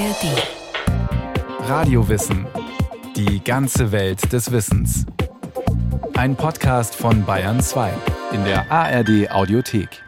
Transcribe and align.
ARD. 0.00 1.68
Radiowissen. 1.68 2.46
Die 3.16 3.44
ganze 3.44 3.92
Welt 3.92 4.32
des 4.32 4.50
Wissens. 4.50 5.04
Ein 6.14 6.36
Podcast 6.36 6.94
von 6.94 7.26
Bayern 7.26 7.60
2 7.60 7.92
in 8.32 8.42
der 8.44 8.72
ARD 8.72 9.30
Audiothek. 9.30 10.02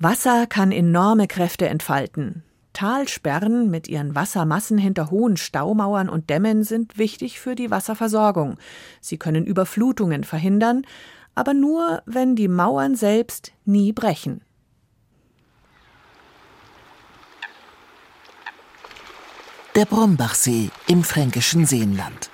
Wasser 0.00 0.48
kann 0.48 0.72
enorme 0.72 1.28
Kräfte 1.28 1.68
entfalten. 1.68 2.42
Talsperren 2.72 3.70
mit 3.70 3.86
ihren 3.86 4.16
Wassermassen 4.16 4.78
hinter 4.78 5.12
hohen 5.12 5.36
Staumauern 5.36 6.08
und 6.08 6.28
Dämmen 6.28 6.64
sind 6.64 6.98
wichtig 6.98 7.38
für 7.38 7.54
die 7.54 7.70
Wasserversorgung. 7.70 8.56
Sie 9.00 9.16
können 9.16 9.46
Überflutungen 9.46 10.24
verhindern, 10.24 10.82
aber 11.36 11.54
nur, 11.54 12.02
wenn 12.04 12.34
die 12.34 12.48
Mauern 12.48 12.96
selbst 12.96 13.52
nie 13.64 13.92
brechen. 13.92 14.40
Der 19.76 19.84
Brombachsee 19.84 20.70
im 20.88 21.04
fränkischen 21.04 21.64
Seenland. 21.64 22.28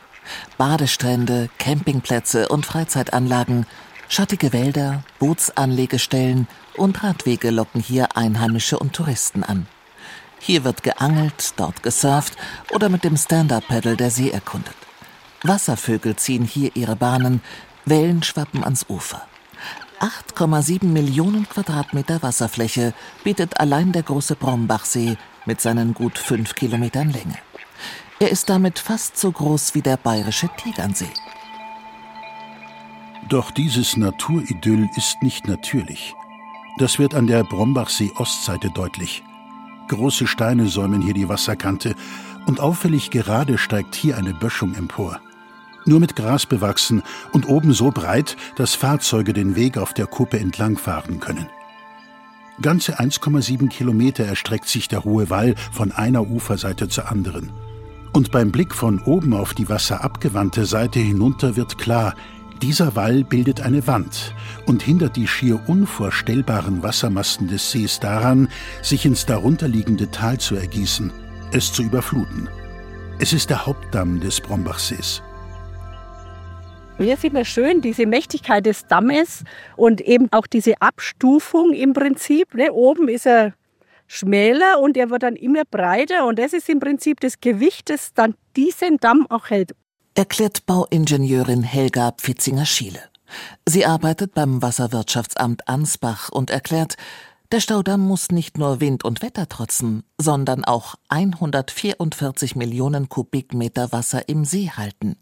Badestrände, 0.56 1.50
Campingplätze 1.58 2.48
und 2.48 2.64
Freizeitanlagen, 2.64 3.66
schattige 4.08 4.54
Wälder, 4.54 5.04
Bootsanlegestellen 5.18 6.48
und 6.78 7.04
Radwege 7.04 7.50
locken 7.50 7.82
hier 7.82 8.16
Einheimische 8.16 8.78
und 8.78 8.94
Touristen 8.94 9.44
an. 9.44 9.66
Hier 10.38 10.64
wird 10.64 10.82
geangelt, 10.82 11.52
dort 11.58 11.82
gesurft 11.82 12.38
oder 12.70 12.88
mit 12.88 13.04
dem 13.04 13.18
Stand-Up-Paddle 13.18 13.98
der 13.98 14.10
See 14.10 14.30
erkundet. 14.30 14.74
Wasservögel 15.42 16.16
ziehen 16.16 16.44
hier 16.44 16.74
ihre 16.74 16.96
Bahnen, 16.96 17.42
Wellen 17.84 18.22
schwappen 18.22 18.64
ans 18.64 18.86
Ufer. 18.88 19.28
8,7 20.00 20.84
Millionen 20.84 21.48
Quadratmeter 21.48 22.22
Wasserfläche 22.22 22.92
bietet 23.24 23.58
allein 23.58 23.92
der 23.92 24.02
große 24.02 24.36
Brombachsee 24.36 25.16
mit 25.46 25.60
seinen 25.60 25.94
gut 25.94 26.18
fünf 26.18 26.54
Kilometern 26.54 27.10
Länge. 27.10 27.36
Er 28.18 28.30
ist 28.30 28.48
damit 28.48 28.78
fast 28.78 29.18
so 29.18 29.30
groß 29.30 29.74
wie 29.74 29.82
der 29.82 29.96
bayerische 29.96 30.48
Tegernsee. 30.56 31.12
Doch 33.28 33.50
dieses 33.50 33.96
Naturidyll 33.96 34.88
ist 34.96 35.22
nicht 35.22 35.48
natürlich. 35.48 36.14
Das 36.78 36.98
wird 36.98 37.14
an 37.14 37.26
der 37.26 37.42
Brombachsee-Ostseite 37.44 38.70
deutlich. 38.70 39.22
Große 39.88 40.26
Steine 40.26 40.68
säumen 40.68 41.00
hier 41.00 41.14
die 41.14 41.28
Wasserkante 41.28 41.94
und 42.46 42.60
auffällig 42.60 43.10
gerade 43.10 43.58
steigt 43.58 43.94
hier 43.94 44.16
eine 44.16 44.34
Böschung 44.34 44.74
empor. 44.74 45.20
Nur 45.86 46.00
mit 46.00 46.16
Gras 46.16 46.44
bewachsen 46.46 47.02
und 47.32 47.48
oben 47.48 47.72
so 47.72 47.90
breit, 47.90 48.36
dass 48.56 48.74
Fahrzeuge 48.74 49.32
den 49.32 49.56
Weg 49.56 49.78
auf 49.78 49.94
der 49.94 50.06
Kuppe 50.06 50.38
entlangfahren 50.38 51.20
können. 51.20 51.48
Ganze 52.60 52.98
1,7 52.98 53.68
Kilometer 53.68 54.24
erstreckt 54.24 54.68
sich 54.68 54.88
der 54.88 55.04
hohe 55.04 55.30
Wall 55.30 55.54
von 55.72 55.92
einer 55.92 56.28
Uferseite 56.28 56.88
zur 56.88 57.10
anderen. 57.10 57.52
Und 58.12 58.32
beim 58.32 58.50
Blick 58.50 58.74
von 58.74 59.00
oben 59.00 59.34
auf 59.34 59.54
die 59.54 59.68
wasserabgewandte 59.68 60.64
Seite 60.64 60.98
hinunter 60.98 61.54
wird 61.54 61.78
klar, 61.78 62.14
dieser 62.62 62.96
Wall 62.96 63.24
bildet 63.24 63.60
eine 63.60 63.86
Wand 63.86 64.34
und 64.64 64.82
hindert 64.82 65.16
die 65.16 65.28
schier 65.28 65.60
unvorstellbaren 65.68 66.82
Wassermassen 66.82 67.48
des 67.48 67.70
Sees 67.70 68.00
daran, 68.00 68.48
sich 68.82 69.04
ins 69.04 69.26
darunterliegende 69.26 70.10
Tal 70.10 70.38
zu 70.38 70.56
ergießen, 70.56 71.12
es 71.52 71.72
zu 71.72 71.82
überfluten. 71.82 72.48
Es 73.18 73.34
ist 73.34 73.50
der 73.50 73.66
Hauptdamm 73.66 74.20
des 74.20 74.40
Brombachsees. 74.40 75.22
Hier 76.98 77.18
sieht 77.18 77.34
man 77.34 77.44
schön 77.44 77.82
diese 77.82 78.06
Mächtigkeit 78.06 78.64
des 78.64 78.86
Dammes 78.86 79.44
und 79.76 80.00
eben 80.00 80.32
auch 80.32 80.46
diese 80.46 80.80
Abstufung 80.80 81.74
im 81.74 81.92
Prinzip. 81.92 82.54
Ne? 82.54 82.72
Oben 82.72 83.08
ist 83.08 83.26
er 83.26 83.52
schmäler 84.06 84.80
und 84.80 84.96
er 84.96 85.10
wird 85.10 85.22
dann 85.22 85.36
immer 85.36 85.64
breiter 85.70 86.26
und 86.26 86.38
das 86.38 86.54
ist 86.54 86.70
im 86.70 86.80
Prinzip 86.80 87.20
das 87.20 87.40
Gewicht, 87.40 87.90
das 87.90 88.14
dann 88.14 88.34
diesen 88.56 88.96
Damm 88.96 89.26
auch 89.28 89.50
hält. 89.50 89.74
Erklärt 90.14 90.64
Bauingenieurin 90.64 91.62
Helga 91.62 92.12
Pfitzinger-Schiele. 92.12 93.00
Sie 93.66 93.84
arbeitet 93.84 94.32
beim 94.32 94.62
Wasserwirtschaftsamt 94.62 95.68
Ansbach 95.68 96.30
und 96.30 96.48
erklärt, 96.48 96.96
der 97.52 97.60
Staudamm 97.60 98.00
muss 98.00 98.30
nicht 98.30 98.56
nur 98.56 98.80
Wind 98.80 99.04
und 99.04 99.20
Wetter 99.20 99.48
trotzen, 99.48 100.02
sondern 100.18 100.64
auch 100.64 100.94
144 101.10 102.56
Millionen 102.56 103.10
Kubikmeter 103.10 103.92
Wasser 103.92 104.28
im 104.30 104.46
See 104.46 104.70
halten. 104.74 105.16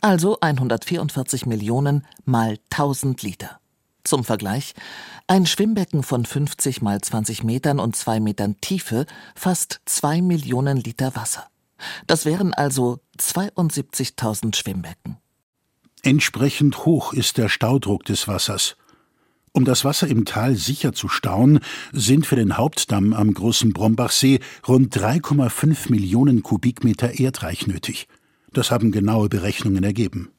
Also 0.00 0.38
144 0.40 1.46
Millionen 1.46 2.06
mal 2.24 2.58
1000 2.70 3.22
Liter. 3.22 3.60
Zum 4.04 4.22
Vergleich, 4.24 4.74
ein 5.26 5.46
Schwimmbecken 5.46 6.02
von 6.02 6.26
50 6.26 6.82
mal 6.82 7.00
20 7.00 7.42
Metern 7.42 7.80
und 7.80 7.96
2 7.96 8.20
Metern 8.20 8.60
Tiefe 8.60 9.06
fasst 9.34 9.80
2 9.86 10.20
Millionen 10.20 10.76
Liter 10.76 11.16
Wasser. 11.16 11.46
Das 12.06 12.26
wären 12.26 12.52
also 12.52 13.00
72.000 13.18 14.54
Schwimmbecken. 14.54 15.16
Entsprechend 16.02 16.84
hoch 16.84 17.14
ist 17.14 17.38
der 17.38 17.48
Staudruck 17.48 18.04
des 18.04 18.28
Wassers. 18.28 18.76
Um 19.52 19.64
das 19.64 19.84
Wasser 19.84 20.08
im 20.08 20.24
Tal 20.24 20.56
sicher 20.56 20.92
zu 20.92 21.08
stauen, 21.08 21.60
sind 21.92 22.26
für 22.26 22.36
den 22.36 22.58
Hauptdamm 22.58 23.14
am 23.14 23.32
großen 23.32 23.72
Brombachsee 23.72 24.40
rund 24.68 24.94
3,5 24.94 25.90
Millionen 25.90 26.42
Kubikmeter 26.42 27.18
Erdreich 27.18 27.66
nötig. 27.66 28.08
Das 28.54 28.70
haben 28.70 28.92
genaue 28.92 29.28
Berechnungen 29.28 29.82
ergeben. 29.82 30.30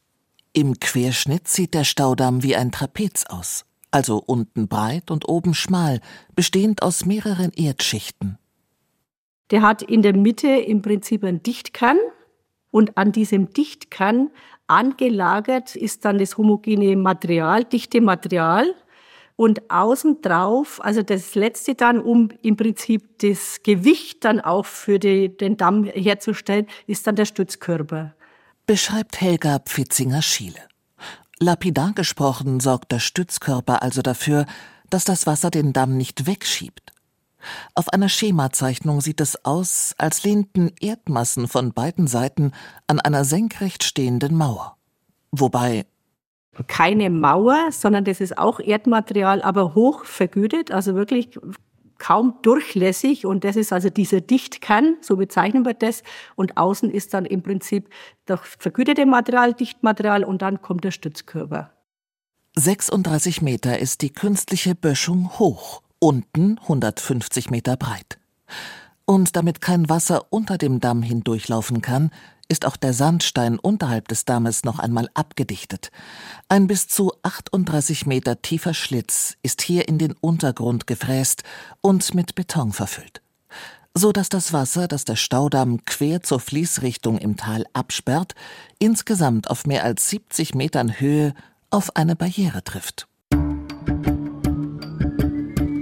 Im 0.53 0.79
Querschnitt 0.79 1.49
sieht 1.49 1.73
der 1.73 1.83
Staudamm 1.83 2.43
wie 2.43 2.55
ein 2.55 2.71
Trapez 2.71 3.25
aus, 3.25 3.65
also 3.91 4.23
unten 4.25 4.69
breit 4.69 5.11
und 5.11 5.27
oben 5.27 5.53
schmal, 5.53 5.99
bestehend 6.33 6.81
aus 6.81 7.05
mehreren 7.05 7.51
Erdschichten. 7.51 8.37
Der 9.51 9.61
hat 9.61 9.81
in 9.81 10.01
der 10.01 10.15
Mitte 10.15 10.47
im 10.47 10.81
Prinzip 10.81 11.25
einen 11.25 11.43
Dichtkern 11.43 11.97
und 12.71 12.97
an 12.97 13.11
diesem 13.11 13.53
Dichtkern 13.53 14.31
angelagert 14.67 15.75
ist 15.75 16.05
dann 16.05 16.17
das 16.17 16.37
homogene 16.37 16.95
Material, 16.95 17.65
dichte 17.65 17.99
Material 17.99 18.73
und 19.35 19.69
außen 19.69 20.21
drauf, 20.21 20.79
also 20.83 21.01
das 21.01 21.35
letzte 21.35 21.75
dann, 21.75 21.99
um 21.99 22.29
im 22.41 22.55
Prinzip 22.55 23.19
das 23.19 23.61
Gewicht 23.63 24.23
dann 24.23 24.39
auch 24.39 24.65
für 24.65 24.99
die, 24.99 25.35
den 25.35 25.57
Damm 25.57 25.83
herzustellen, 25.85 26.67
ist 26.87 27.05
dann 27.05 27.15
der 27.15 27.25
Stützkörper. 27.25 28.13
Beschreibt 28.65 29.19
Helga 29.19 29.59
Pfitzinger-Schiele. 29.59 30.59
Lapidar 31.39 31.91
gesprochen 31.93 32.61
sorgt 32.61 32.91
der 32.91 32.99
Stützkörper 32.99 33.81
also 33.81 34.01
dafür, 34.01 34.45
dass 34.89 35.03
das 35.03 35.27
Wasser 35.27 35.51
den 35.51 35.73
Damm 35.73 35.97
nicht 35.97 36.27
wegschiebt. 36.27 36.93
Auf 37.75 37.89
einer 37.89 38.09
Schemazeichnung 38.09 39.01
sieht 39.01 39.21
es 39.21 39.43
aus, 39.45 39.93
als 39.97 40.23
lehnten 40.23 40.71
Erdmassen 40.79 41.47
von 41.47 41.73
beiden 41.73 42.07
Seiten 42.07 42.53
an 42.87 42.99
einer 42.99 43.25
senkrecht 43.25 43.83
stehenden 43.83 44.35
Mauer. 44.35 44.77
Wobei 45.31 45.85
keine 46.63 47.09
Mauer, 47.09 47.71
sondern 47.71 48.05
das 48.05 48.21
ist 48.21 48.37
auch 48.37 48.59
Erdmaterial, 48.59 49.41
aber 49.41 49.75
hoch 49.75 50.05
vergütet, 50.05 50.71
also 50.71 50.95
wirklich 50.95 51.39
kaum 51.97 52.35
durchlässig 52.41 53.25
und 53.25 53.43
das 53.43 53.55
ist 53.55 53.71
also 53.71 53.89
dieser 53.89 54.21
Dichtkern, 54.21 54.97
so 55.01 55.15
bezeichnen 55.17 55.65
wir 55.65 55.73
das 55.73 56.03
und 56.35 56.57
außen 56.57 56.91
ist 56.91 57.13
dann 57.13 57.25
im 57.25 57.41
Prinzip 57.41 57.89
das 58.25 58.39
vergütete 58.59 59.05
Material, 59.05 59.53
Dichtmaterial 59.53 60.23
und 60.23 60.41
dann 60.41 60.61
kommt 60.61 60.83
der 60.83 60.91
Stützkörper. 60.91 61.71
36 62.57 63.41
Meter 63.41 63.79
ist 63.79 64.01
die 64.01 64.11
künstliche 64.11 64.75
Böschung 64.75 65.37
hoch, 65.39 65.81
unten 65.99 66.57
150 66.59 67.49
Meter 67.49 67.75
breit. 67.75 68.17
Und 69.05 69.35
damit 69.35 69.61
kein 69.61 69.89
Wasser 69.89 70.25
unter 70.31 70.57
dem 70.57 70.79
Damm 70.79 71.03
hindurchlaufen 71.03 71.81
kann, 71.81 72.11
ist 72.47 72.65
auch 72.65 72.77
der 72.77 72.93
Sandstein 72.93 73.57
unterhalb 73.57 74.07
des 74.07 74.25
Dammes 74.25 74.63
noch 74.63 74.79
einmal 74.79 75.09
abgedichtet. 75.13 75.91
Ein 76.49 76.67
bis 76.67 76.87
zu 76.87 77.11
38 77.23 78.05
Meter 78.05 78.41
tiefer 78.41 78.73
Schlitz 78.73 79.37
ist 79.41 79.61
hier 79.61 79.87
in 79.87 79.97
den 79.97 80.13
Untergrund 80.21 80.87
gefräst 80.87 81.43
und 81.81 82.13
mit 82.13 82.35
Beton 82.35 82.71
verfüllt. 82.71 83.21
So 83.93 84.11
dass 84.11 84.29
das 84.29 84.51
Wasser, 84.51 84.87
das 84.87 85.05
der 85.05 85.15
Staudamm 85.15 85.85
quer 85.85 86.21
zur 86.21 86.39
Fließrichtung 86.39 87.17
im 87.17 87.37
Tal 87.37 87.65
absperrt, 87.73 88.35
insgesamt 88.77 89.49
auf 89.49 89.65
mehr 89.65 89.83
als 89.83 90.09
70 90.09 90.53
Metern 90.53 90.99
Höhe 90.99 91.33
auf 91.69 91.95
eine 91.95 92.15
Barriere 92.15 92.63
trifft. 92.63 93.07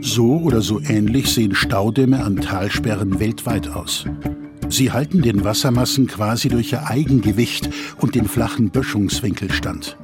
So 0.01 0.37
oder 0.37 0.61
so 0.61 0.79
ähnlich 0.79 1.33
sehen 1.33 1.55
Staudämme 1.55 2.23
an 2.23 2.37
Talsperren 2.37 3.19
weltweit 3.19 3.67
aus. 3.69 4.05
Sie 4.73 4.91
halten 4.91 5.21
den 5.21 5.43
Wassermassen 5.43 6.07
quasi 6.07 6.49
durch 6.49 6.71
ihr 6.71 6.87
Eigengewicht 6.87 7.69
und 7.99 8.15
den 8.15 8.27
flachen 8.27 8.71
Böschungswinkel 8.71 9.51
stand. 9.51 9.97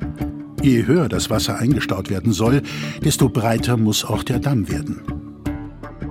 Je 0.62 0.86
höher 0.86 1.10
das 1.10 1.32
Wasser 1.32 1.58
eingestaut 1.58 2.12
werden 2.12 2.34
soll, 2.34 2.62
desto 3.04 3.30
breiter 3.30 3.78
muss 3.78 4.06
auch 4.06 4.22
der 4.22 4.38
Damm 4.38 4.70
werden. 4.70 5.02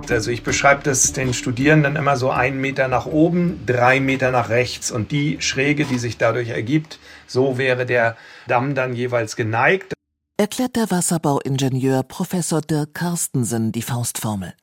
Also 0.09 0.29
ich 0.29 0.43
beschreibe 0.43 0.83
das 0.83 1.13
den 1.13 1.33
Studierenden 1.33 1.95
immer 1.95 2.17
so 2.17 2.31
einen 2.31 2.59
Meter 2.59 2.89
nach 2.89 3.05
oben, 3.05 3.61
drei 3.65 4.01
Meter 4.01 4.29
nach 4.29 4.49
rechts. 4.49 4.91
Und 4.91 5.13
die 5.13 5.37
Schräge, 5.39 5.85
die 5.85 5.97
sich 5.97 6.17
dadurch 6.17 6.49
ergibt, 6.49 6.99
so 7.27 7.57
wäre 7.57 7.85
der 7.85 8.17
Damm 8.49 8.75
dann 8.75 8.93
jeweils 8.93 9.37
geneigt. 9.37 9.93
Erklärt 10.35 10.75
der 10.75 10.91
Wasserbauingenieur 10.91 12.03
Professor 12.03 12.59
Dirk 12.59 12.93
Carstensen 12.93 13.71
die 13.71 13.83
Faustformel. 13.83 14.53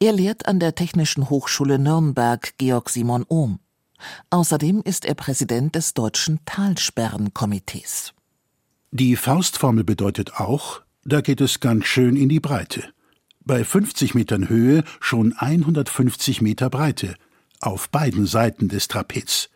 Er 0.00 0.12
lehrt 0.12 0.46
an 0.46 0.60
der 0.60 0.76
Technischen 0.76 1.28
Hochschule 1.28 1.76
Nürnberg 1.76 2.56
Georg 2.56 2.88
Simon 2.88 3.24
Ohm. 3.28 3.58
Außerdem 4.30 4.80
ist 4.84 5.04
er 5.04 5.14
Präsident 5.14 5.74
des 5.74 5.92
Deutschen 5.92 6.38
Talsperrenkomitees. 6.44 8.14
Die 8.92 9.16
Faustformel 9.16 9.82
bedeutet 9.82 10.34
auch, 10.34 10.82
da 11.04 11.20
geht 11.20 11.40
es 11.40 11.58
ganz 11.58 11.86
schön 11.86 12.14
in 12.14 12.28
die 12.28 12.38
Breite. 12.38 12.84
Bei 13.44 13.64
50 13.64 14.14
Metern 14.14 14.48
Höhe 14.48 14.84
schon 15.00 15.32
150 15.36 16.42
Meter 16.42 16.70
Breite, 16.70 17.16
auf 17.58 17.90
beiden 17.90 18.26
Seiten 18.26 18.68
des 18.68 18.86
Trapez. 18.86 19.48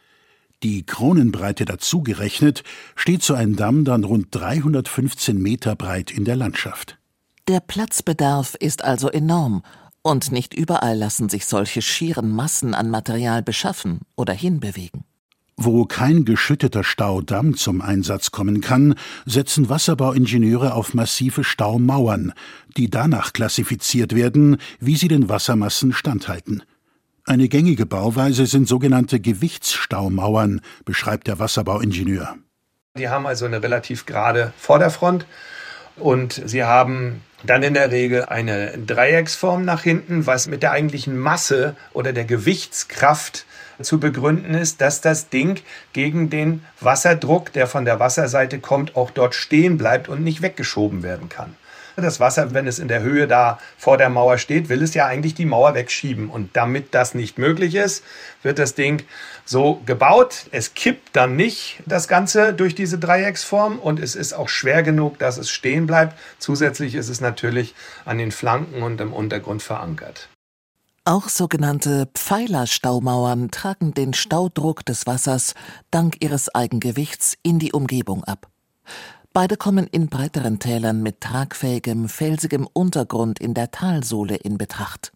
Die 0.65 0.85
Kronenbreite 0.85 1.67
dazugerechnet, 1.67 2.65
steht 2.97 3.23
so 3.23 3.35
ein 3.35 3.55
Damm 3.55 3.85
dann 3.85 4.03
rund 4.03 4.29
315 4.33 5.41
Meter 5.41 5.77
breit 5.77 6.11
in 6.11 6.25
der 6.25 6.35
Landschaft. 6.35 6.99
Der 7.47 7.61
Platzbedarf 7.61 8.56
ist 8.56 8.83
also 8.83 9.09
enorm 9.09 9.62
und 10.02 10.32
nicht 10.32 10.54
überall 10.54 10.96
lassen 10.96 11.28
sich 11.28 11.46
solche 11.46 11.82
schieren 11.82 12.31
Massen 12.31 12.75
an 12.75 12.90
Material 12.90 13.43
beschaffen 13.43 14.00
oder 14.16 14.32
hinbewegen. 14.32 15.04
Wo 15.56 15.84
kein 15.84 16.25
geschütteter 16.25 16.82
Staudamm 16.82 17.56
zum 17.56 17.82
Einsatz 17.82 18.31
kommen 18.31 18.60
kann, 18.60 18.94
setzen 19.26 19.69
Wasserbauingenieure 19.69 20.75
auf 20.75 20.94
massive 20.94 21.44
Staumauern, 21.44 22.32
die 22.76 22.90
danach 22.90 23.32
klassifiziert 23.32 24.14
werden, 24.14 24.56
wie 24.81 24.96
sie 24.96 25.08
den 25.08 25.28
Wassermassen 25.28 25.93
standhalten. 25.93 26.62
Eine 27.25 27.49
gängige 27.49 27.87
Bauweise 27.87 28.46
sind 28.46 28.66
sogenannte 28.66 29.20
Gewichtsstaumauern, 29.20 30.60
beschreibt 30.84 31.28
der 31.28 31.38
Wasserbauingenieur. 31.38 32.37
Die 32.99 33.08
haben 33.08 33.26
also 33.26 33.44
eine 33.44 33.62
relativ 33.62 34.06
gerade 34.06 34.52
Vorderfront 34.56 35.26
und 35.97 36.41
sie 36.44 36.65
haben 36.65 37.23
dann 37.44 37.62
in 37.62 37.75
der 37.75 37.91
Regel 37.91 38.25
eine 38.27 38.79
Dreiecksform 38.79 39.65
nach 39.65 39.83
hinten, 39.83 40.27
was 40.27 40.47
mit 40.47 40.62
der 40.62 40.73
eigentlichen 40.73 41.19
Masse 41.19 41.77
oder 41.93 42.12
der 42.12 42.25
Gewichtskraft 42.25 43.47
zu 43.81 43.99
begründen 43.99 44.55
ist, 44.55 44.81
dass 44.81 45.00
das 45.00 45.29
Ding 45.29 45.61
gegen 45.93 46.31
den 46.31 46.65
Wasserdruck, 46.81 47.53
der 47.53 47.67
von 47.67 47.85
der 47.85 47.99
Wasserseite 47.99 48.61
kommt, 48.61 48.97
auch 48.97 49.11
dort 49.11 49.35
stehen 49.35 49.77
bleibt 49.77 50.09
und 50.09 50.23
nicht 50.23 50.43
weggeschoben 50.43 51.03
werden 51.03 51.29
kann. 51.29 51.56
Das 51.97 52.21
Wasser, 52.21 52.55
wenn 52.55 52.67
es 52.67 52.79
in 52.79 52.89
der 52.89 53.03
Höhe 53.03 53.27
da 53.29 53.59
vor 53.77 53.99
der 53.99 54.09
Mauer 54.09 54.39
steht, 54.39 54.69
will 54.69 54.83
es 54.83 54.94
ja 54.94 55.06
eigentlich 55.06 55.35
die 55.35 55.44
Mauer 55.44 55.75
wegschieben. 55.75 56.31
Und 56.31 56.56
damit 56.56 56.94
das 56.94 57.15
nicht 57.15 57.39
möglich 57.39 57.75
ist, 57.75 58.03
wird 58.43 58.59
das 58.59 58.75
Ding 58.75 59.03
so 59.44 59.81
gebaut. 59.87 60.47
Es 60.50 60.75
kippt 60.75 61.15
dann 61.15 61.37
nicht 61.37 61.83
das 61.87 62.09
Ganze 62.09 62.55
durch 62.55 62.75
diese 62.75 62.99
Dreiecksform 62.99 63.79
und 63.79 64.00
es 64.00 64.15
ist 64.15 64.33
auch 64.33 64.49
schwer 64.49 64.83
genug, 64.83 65.19
dass 65.19 65.39
es 65.39 65.50
stehen 65.50 65.87
bleibt. 65.87 66.19
Zusätzlich 66.39 66.94
ist 66.94 67.09
es 67.09 67.21
natürlich 67.21 67.75
an 68.05 68.19
den 68.19 68.33
Flanken 68.33 68.83
und 68.83 69.00
im 69.00 69.12
Untergrund 69.12 69.62
verankert. 69.62 70.29
Auch 71.05 71.29
sogenannte 71.29 72.09
Pfeilerstaumauern 72.15 73.50
tragen 73.50 73.93
den 73.93 74.15
Staudruck 74.15 74.87
des 74.87 75.05
Wassers 75.05 75.55
dank 75.91 76.23
ihres 76.23 76.55
Eigengewichts 76.55 77.37
in 77.43 77.59
die 77.59 77.73
Umgebung 77.73 78.23
ab. 78.23 78.47
Beide 79.32 79.56
kommen 79.56 79.87
in 79.87 80.08
breiteren 80.08 80.58
Tälern 80.58 81.02
mit 81.02 81.23
tragfähigem, 81.23 82.08
felsigem 82.08 82.69
Untergrund 82.70 83.38
in 83.38 83.55
der 83.55 83.70
Talsohle 83.70 84.37
in 84.37 84.58
Betracht. 84.58 85.12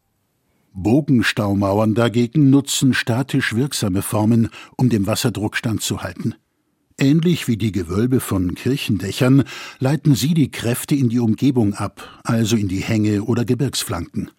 Bogenstaumauern 0.72 1.94
dagegen 1.94 2.48
nutzen 2.48 2.94
statisch 2.94 3.54
wirksame 3.54 4.00
Formen, 4.00 4.48
um 4.76 4.88
dem 4.88 5.06
Wasserdruck 5.06 5.56
standzuhalten. 5.56 6.34
Ähnlich 6.98 7.46
wie 7.46 7.58
die 7.58 7.72
Gewölbe 7.72 8.20
von 8.20 8.54
Kirchendächern 8.54 9.44
leiten 9.80 10.14
sie 10.14 10.32
die 10.32 10.50
Kräfte 10.50 10.94
in 10.94 11.10
die 11.10 11.18
Umgebung 11.18 11.74
ab, 11.74 12.20
also 12.24 12.56
in 12.56 12.68
die 12.68 12.80
Hänge 12.80 13.22
oder 13.22 13.44
Gebirgsflanken. 13.44 14.30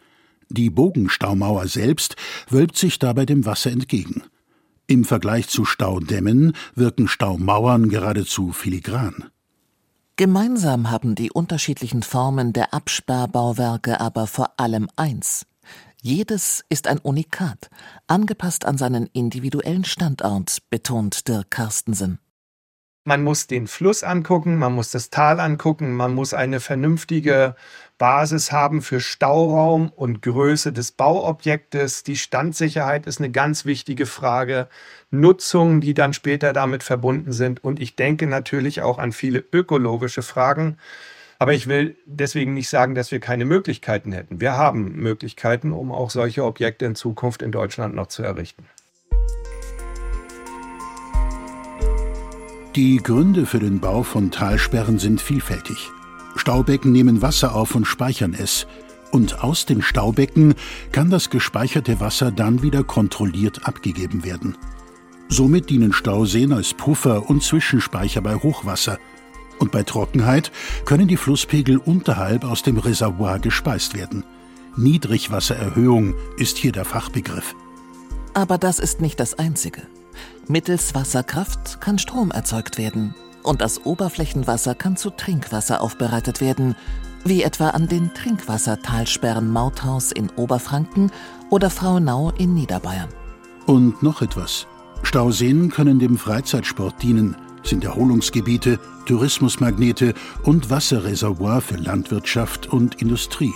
Die 0.50 0.71
Bogenstaumauer 0.71 1.68
selbst 1.68 2.15
wölbt 2.50 2.77
sich 2.77 2.97
dabei 2.97 3.27
dem 3.27 3.45
Wasser 3.45 3.69
entgegen. 3.69 4.23
Im 4.88 5.06
Vergleich 5.06 5.50
zu 5.50 5.65
Staudämmen 5.65 6.53
wirken 6.73 7.07
Staumauern 7.07 7.89
geradezu 7.89 8.53
filigran. 8.53 9.25
Gemeinsam 10.19 10.90
haben 10.90 11.14
die 11.14 11.31
unterschiedlichen 11.31 12.02
Formen 12.02 12.52
der 12.52 12.74
Absperrbauwerke 12.74 14.00
aber 14.00 14.25
vor 14.25 14.50
allem 14.58 14.90
eins. 14.96 15.46
Jedes 16.02 16.66
ist 16.69 16.88
ein 16.88 16.98
Unikat, 16.98 17.69
angepasst 18.08 18.66
an 18.66 18.80
seinen 18.80 19.06
individuellen 19.14 19.86
Standort, 19.86 20.58
betont 20.72 21.28
Dirk 21.28 21.52
Carstensen. 21.52 22.18
Man 23.04 23.24
muss 23.24 23.46
den 23.46 23.68
Fluss 23.68 24.04
angucken, 24.04 24.58
man 24.58 24.74
muss 24.74 24.90
das 24.90 25.12
Tal 25.12 25.40
angucken, 25.40 25.94
man 25.94 26.16
muss 26.16 26.34
eine 26.34 26.62
vernünftige 26.62 27.56
Basis 27.97 28.51
haben 28.51 28.81
für 28.81 28.99
Stauraum 28.99 29.89
und 29.89 30.21
Größe 30.21 30.71
des 30.71 30.91
Bauobjektes. 30.91 32.03
Die 32.03 32.15
Standsicherheit 32.15 33.07
ist 33.07 33.19
eine 33.19 33.31
ganz 33.31 33.65
wichtige 33.65 34.05
Frage. 34.05 34.67
Nutzungen, 35.09 35.81
die 35.81 35.94
dann 35.94 36.13
später 36.13 36.53
damit 36.53 36.83
verbunden 36.83 37.31
sind. 37.31 37.63
Und 37.63 37.79
ich 37.79 37.95
denke 37.95 38.27
natürlich 38.27 38.81
auch 38.81 38.99
an 38.99 39.11
viele 39.11 39.44
ökologische 39.51 40.21
Fragen. 40.21 40.77
Aber 41.39 41.53
ich 41.53 41.67
will 41.67 41.95
deswegen 42.05 42.53
nicht 42.53 42.69
sagen, 42.69 42.95
dass 42.95 43.11
wir 43.11 43.19
keine 43.19 43.45
Möglichkeiten 43.45 44.11
hätten. 44.11 44.41
Wir 44.41 44.57
haben 44.57 44.94
Möglichkeiten, 44.95 45.71
um 45.71 45.91
auch 45.91 46.09
solche 46.09 46.44
Objekte 46.44 46.85
in 46.85 46.95
Zukunft 46.95 47.41
in 47.41 47.51
Deutschland 47.51 47.95
noch 47.95 48.07
zu 48.07 48.23
errichten. 48.23 48.65
Die 52.75 52.97
Gründe 52.97 53.47
für 53.47 53.59
den 53.59 53.79
Bau 53.79 54.03
von 54.03 54.29
Talsperren 54.29 54.99
sind 54.99 55.19
vielfältig. 55.19 55.91
Staubecken 56.38 56.92
nehmen 56.92 57.22
Wasser 57.22 57.56
auf 57.56 57.75
und 57.75 57.86
speichern 57.86 58.36
es. 58.38 58.68
Und 59.12 59.44
aus 59.44 59.66
den 59.66 59.81
Staubecken 59.81 60.56
kann 60.92 61.10
das 61.10 61.30
gespeicherte 61.30 62.00
Wasser 62.00 62.31
dann 62.31 62.62
wieder 62.62 62.84
kontrolliert 62.84 63.68
abgegeben 63.68 64.24
werden. 64.24 64.57
Somit 65.30 65.69
dienen 65.69 65.94
Stauseen 65.94 66.54
als 66.54 66.74
Puffer 66.74 67.30
und 67.30 67.44
Zwischenspeicher 67.44 68.22
bei 68.22 68.36
Hochwasser. 68.36 68.98
Und 69.60 69.72
bei 69.72 69.84
Trockenheit 69.84 70.51
können 70.86 71.07
die 71.07 71.18
Flusspegel 71.18 71.78
unterhalb 71.78 72.44
aus 72.44 72.63
dem 72.63 72.78
Reservoir 72.78 73.40
gespeist 73.40 73.95
werden. 73.95 74.24
Niedrigwassererhöhung 74.75 76.13
ist 76.38 76.57
hier 76.57 76.72
der 76.72 76.86
Fachbegriff. 76.86 77.56
Aber 78.33 78.57
das 78.57 78.80
ist 78.80 79.01
nicht 79.01 79.19
das 79.19 79.40
Einzige. 79.40 79.81
Mittels 80.48 80.94
Wasserkraft 80.94 81.81
kann 81.81 81.98
Strom 81.98 82.31
erzeugt 82.31 82.78
werden 82.78 83.16
und 83.47 83.61
das 83.61 83.85
Oberflächenwasser 83.85 84.75
kann 84.75 84.97
zu 84.97 85.09
Trinkwasser 85.09 85.81
aufbereitet 85.81 86.41
werden, 86.41 86.75
wie 87.23 87.44
etwa 87.44 87.69
an 87.69 87.88
den 87.88 88.13
Trinkwassertalsperren 88.13 89.49
Mauthaus 89.49 90.11
in 90.11 90.29
Oberfranken 90.31 91.11
oder 91.49 91.69
Frauenau 91.69 92.31
in 92.37 92.54
Niederbayern. 92.54 93.09
Und 93.66 94.04
noch 94.04 94.21
etwas. 94.21 94.68
Stauseen 95.04 95.69
können 95.69 95.99
dem 95.99 96.18
Freizeitsport 96.18 97.01
dienen, 97.01 97.35
sind 97.63 97.83
Erholungsgebiete, 97.83 98.80
Tourismusmagnete 99.06 100.13
und 100.44 100.69
Wasserreservoir 100.69 101.61
für 101.61 101.77
Landwirtschaft 101.77 102.68
und 102.68 103.01
Industrie. 103.01 103.54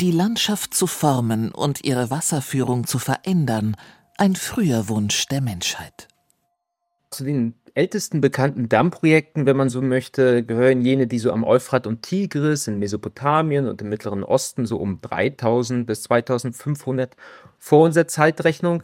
Die 0.00 0.10
Landschaft 0.10 0.74
zu 0.74 0.86
formen 0.86 1.52
und 1.52 1.84
ihre 1.84 2.10
Wasserführung 2.10 2.86
zu 2.86 2.98
verändern, 2.98 3.76
ein 4.18 4.36
früher 4.36 4.88
Wunsch 4.88 5.26
der 5.26 5.40
Menschheit. 5.40 6.08
Zu 7.12 7.24
den 7.24 7.54
ältesten 7.74 8.20
bekannten 8.20 8.68
Dammprojekten, 8.68 9.46
wenn 9.46 9.56
man 9.56 9.68
so 9.68 9.80
möchte, 9.80 10.42
gehören 10.42 10.82
jene, 10.82 11.06
die 11.06 11.18
so 11.18 11.32
am 11.32 11.44
Euphrat 11.44 11.86
und 11.86 12.02
Tigris 12.02 12.66
in 12.66 12.78
Mesopotamien 12.78 13.68
und 13.68 13.80
im 13.80 13.88
Mittleren 13.88 14.24
Osten 14.24 14.66
so 14.66 14.78
um 14.78 15.00
3000 15.00 15.86
bis 15.86 16.02
2500 16.04 17.16
vor 17.58 17.84
unserer 17.84 18.08
Zeitrechnung 18.08 18.82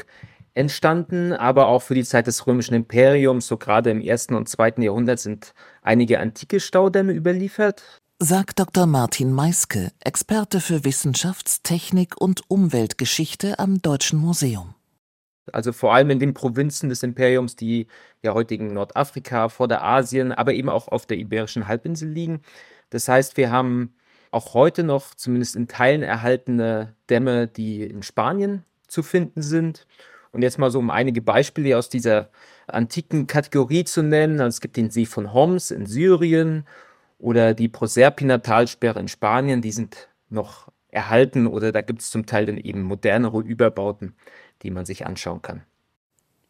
entstanden, 0.54 1.32
aber 1.32 1.68
auch 1.68 1.82
für 1.82 1.94
die 1.94 2.04
Zeit 2.04 2.26
des 2.26 2.46
römischen 2.46 2.74
Imperiums, 2.74 3.46
so 3.46 3.56
gerade 3.56 3.90
im 3.90 4.00
ersten 4.00 4.34
und 4.34 4.48
zweiten 4.48 4.82
Jahrhundert 4.82 5.20
sind 5.20 5.54
einige 5.82 6.20
antike 6.20 6.60
Staudämme 6.60 7.12
überliefert 7.12 7.82
sagt 8.20 8.58
Dr. 8.58 8.86
Martin 8.86 9.32
Meiske, 9.32 9.92
Experte 10.00 10.60
für 10.60 10.84
Wissenschafts-, 10.84 11.62
Technik- 11.62 12.20
und 12.20 12.42
Umweltgeschichte 12.48 13.60
am 13.60 13.80
Deutschen 13.80 14.18
Museum. 14.18 14.74
Also 15.54 15.72
vor 15.72 15.94
allem 15.94 16.10
in 16.10 16.18
den 16.18 16.34
Provinzen 16.34 16.88
des 16.88 17.02
Imperiums, 17.02 17.56
die 17.56 17.86
ja 18.22 18.34
heutigen 18.34 18.72
Nordafrika, 18.74 19.48
Vorderasien, 19.48 20.32
aber 20.32 20.54
eben 20.54 20.68
auch 20.68 20.88
auf 20.88 21.06
der 21.06 21.18
Iberischen 21.18 21.68
Halbinsel 21.68 22.08
liegen. 22.08 22.40
Das 22.90 23.08
heißt, 23.08 23.36
wir 23.36 23.50
haben 23.50 23.94
auch 24.30 24.54
heute 24.54 24.82
noch 24.82 25.14
zumindest 25.14 25.56
in 25.56 25.68
Teilen 25.68 26.02
erhaltene 26.02 26.94
Dämme, 27.08 27.46
die 27.46 27.82
in 27.82 28.02
Spanien 28.02 28.64
zu 28.86 29.02
finden 29.02 29.42
sind. 29.42 29.86
Und 30.32 30.42
jetzt 30.42 30.58
mal 30.58 30.70
so, 30.70 30.78
um 30.78 30.90
einige 30.90 31.22
Beispiele 31.22 31.76
aus 31.78 31.88
dieser 31.88 32.30
antiken 32.66 33.26
Kategorie 33.26 33.84
zu 33.84 34.02
nennen. 34.02 34.40
Also 34.40 34.56
es 34.56 34.60
gibt 34.60 34.76
den 34.76 34.90
See 34.90 35.06
von 35.06 35.32
Homs 35.32 35.70
in 35.70 35.86
Syrien 35.86 36.66
oder 37.18 37.54
die 37.54 37.68
Proserpina-Talsperre 37.68 39.00
in 39.00 39.08
Spanien, 39.08 39.62
die 39.62 39.72
sind 39.72 40.08
noch 40.28 40.68
erhalten 40.90 41.46
oder 41.46 41.72
da 41.72 41.80
gibt 41.82 42.00
es 42.00 42.10
zum 42.10 42.26
Teil 42.26 42.46
dann 42.46 42.56
eben 42.56 42.82
modernere 42.82 43.40
Überbauten, 43.40 44.14
die 44.62 44.70
man 44.70 44.84
sich 44.84 45.06
anschauen 45.06 45.42
kann. 45.42 45.62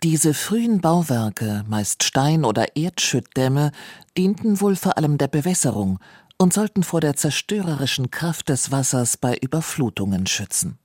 Diese 0.04 0.32
frühen 0.32 0.80
Bauwerke, 0.80 1.64
meist 1.68 2.04
Stein- 2.04 2.44
oder 2.44 2.76
Erdschüttdämme, 2.76 3.72
dienten 4.16 4.60
wohl 4.60 4.76
vor 4.76 4.96
allem 4.96 5.18
der 5.18 5.26
Bewässerung 5.26 5.98
und 6.38 6.52
sollten 6.52 6.84
vor 6.84 7.00
der 7.00 7.16
zerstörerischen 7.16 8.12
Kraft 8.12 8.48
des 8.48 8.70
Wassers 8.70 9.16
bei 9.16 9.36
Überflutungen 9.36 10.26
schützen. 10.26 10.78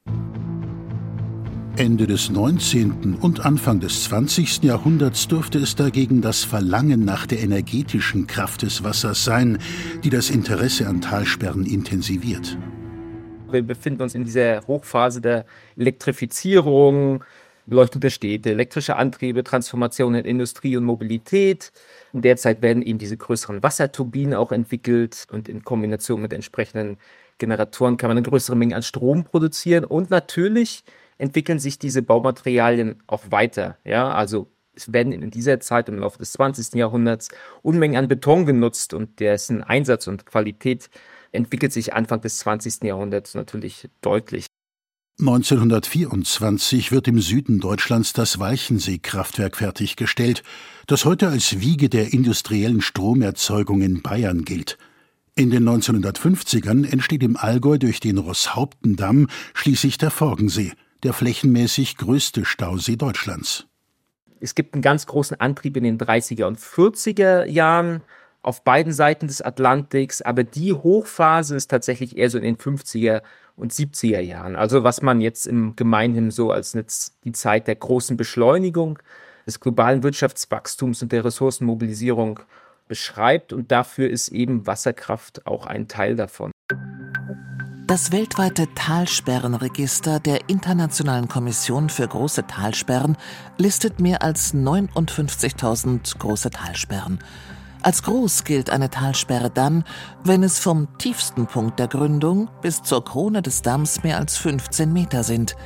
Ende 1.75 2.05
des 2.05 2.29
19. 2.29 3.15
und 3.15 3.45
Anfang 3.45 3.79
des 3.79 4.03
20. 4.03 4.63
Jahrhunderts 4.63 5.27
dürfte 5.27 5.57
es 5.57 5.75
dagegen 5.75 6.21
das 6.21 6.43
Verlangen 6.43 7.03
nach 7.03 7.25
der 7.25 7.41
energetischen 7.41 8.27
Kraft 8.27 8.61
des 8.61 8.83
Wassers 8.83 9.23
sein, 9.23 9.57
die 10.03 10.11
das 10.11 10.29
Interesse 10.29 10.87
an 10.87 11.01
Talsperren 11.01 11.65
intensiviert. 11.65 12.57
Wir 13.53 13.61
befinden 13.61 14.01
uns 14.01 14.15
in 14.15 14.25
dieser 14.25 14.65
Hochphase 14.67 15.21
der 15.21 15.45
Elektrifizierung, 15.77 17.23
Beleuchtung 17.65 18.01
der 18.01 18.09
Städte, 18.09 18.49
elektrische 18.49 18.97
Antriebe, 18.97 19.43
Transformation 19.43 20.15
in 20.15 20.25
Industrie 20.25 20.75
und 20.75 20.83
Mobilität. 20.83 21.71
In 22.11 22.21
der 22.21 22.35
Zeit 22.35 22.61
werden 22.61 22.83
eben 22.83 22.99
diese 22.99 23.15
größeren 23.15 23.63
Wasserturbinen 23.63 24.33
auch 24.33 24.51
entwickelt 24.51 25.27
und 25.31 25.47
in 25.47 25.63
Kombination 25.63 26.21
mit 26.21 26.33
entsprechenden 26.33 26.97
Generatoren 27.37 27.97
kann 27.97 28.09
man 28.09 28.17
eine 28.17 28.27
größere 28.27 28.55
Menge 28.55 28.75
an 28.75 28.83
Strom 28.83 29.23
produzieren 29.23 29.85
und 29.85 30.09
natürlich 30.09 30.83
entwickeln 31.17 31.59
sich 31.59 31.79
diese 31.79 32.01
Baumaterialien 32.01 33.01
auch 33.07 33.23
weiter. 33.29 33.77
Ja, 33.85 34.11
also 34.11 34.47
es 34.75 34.91
werden 34.91 35.13
in 35.13 35.29
dieser 35.31 35.59
Zeit 35.59 35.87
im 35.87 35.99
Laufe 35.99 36.17
des 36.17 36.33
20. 36.33 36.73
Jahrhunderts 36.75 37.29
Unmengen 37.61 37.97
an 37.97 38.07
Beton 38.07 38.45
genutzt 38.45 38.93
und 38.93 39.19
dessen 39.19 39.63
Einsatz 39.63 40.07
und 40.07 40.25
Qualität 40.25 40.89
entwickelt 41.33 41.73
sich 41.73 41.93
Anfang 41.93 42.21
des 42.21 42.37
20. 42.39 42.83
Jahrhunderts 42.83 43.35
natürlich 43.35 43.89
deutlich. 44.01 44.45
1924 45.19 46.91
wird 46.91 47.07
im 47.07 47.19
Süden 47.19 47.59
Deutschlands 47.59 48.13
das 48.13 48.39
Walchensee-Kraftwerk 48.39 49.57
fertiggestellt, 49.57 50.41
das 50.87 51.05
heute 51.05 51.27
als 51.27 51.59
Wiege 51.59 51.89
der 51.89 52.13
industriellen 52.13 52.81
Stromerzeugung 52.81 53.81
in 53.81 54.01
Bayern 54.01 54.43
gilt. 54.43 54.77
In 55.35 55.51
den 55.51 55.67
1950ern 55.67 56.89
entsteht 56.89 57.23
im 57.23 57.37
Allgäu 57.37 57.77
durch 57.77 57.99
den 57.99 58.17
Rosshauptendamm 58.17 59.27
schließlich 59.53 59.97
der 59.97 60.11
Forgensee 60.11 60.71
der 61.03 61.13
flächenmäßig 61.13 61.97
größte 61.97 62.45
Stausee 62.45 62.95
Deutschlands. 62.95 63.67
Es 64.39 64.55
gibt 64.55 64.73
einen 64.73 64.81
ganz 64.81 65.05
großen 65.05 65.39
Antrieb 65.39 65.77
in 65.77 65.83
den 65.83 65.97
30er 65.97 66.45
und 66.45 66.59
40er 66.59 67.45
Jahren 67.45 68.01
auf 68.43 68.63
beiden 68.63 68.93
Seiten 68.93 69.27
des 69.27 69.41
Atlantiks, 69.41 70.21
aber 70.21 70.43
die 70.43 70.73
Hochphase 70.73 71.55
ist 71.55 71.71
tatsächlich 71.71 72.17
eher 72.17 72.29
so 72.29 72.37
in 72.37 72.43
den 72.43 72.57
50er 72.57 73.21
und 73.55 73.71
70er 73.71 74.19
Jahren. 74.19 74.55
Also 74.55 74.83
was 74.83 75.01
man 75.01 75.21
jetzt 75.21 75.47
im 75.47 75.75
Gemeinhin 75.75 76.29
so 76.29 76.51
als 76.51 76.77
die 77.23 77.31
Zeit 77.31 77.67
der 77.67 77.75
großen 77.75 78.17
Beschleunigung 78.17 78.99
des 79.45 79.59
globalen 79.59 80.03
Wirtschaftswachstums 80.03 81.01
und 81.01 81.11
der 81.11 81.25
Ressourcenmobilisierung 81.25 82.41
beschreibt 82.87 83.53
und 83.53 83.71
dafür 83.71 84.09
ist 84.09 84.29
eben 84.29 84.67
Wasserkraft 84.67 85.45
auch 85.47 85.65
ein 85.65 85.87
Teil 85.87 86.15
davon. 86.15 86.51
Das 87.87 88.11
weltweite 88.11 88.67
Talsperrenregister 88.75 90.19
der 90.19 90.49
Internationalen 90.49 91.27
Kommission 91.27 91.89
für 91.89 92.07
große 92.07 92.47
Talsperren 92.47 93.17
listet 93.57 93.99
mehr 93.99 94.23
als 94.23 94.53
59.000 94.53 96.17
große 96.17 96.49
Talsperren. 96.49 97.19
Als 97.83 98.01
groß 98.03 98.45
gilt 98.45 98.69
eine 98.69 98.89
Talsperre 98.89 99.49
dann, 99.49 99.83
wenn 100.23 100.41
es 100.41 100.57
vom 100.57 100.97
tiefsten 100.97 101.47
Punkt 101.47 101.79
der 101.79 101.89
Gründung 101.89 102.49
bis 102.61 102.81
zur 102.81 103.03
Krone 103.03 103.41
des 103.41 103.61
Damms 103.61 104.03
mehr 104.03 104.17
als 104.17 104.37
15 104.37 104.91
Meter 104.93 105.23
sind. 105.23 105.57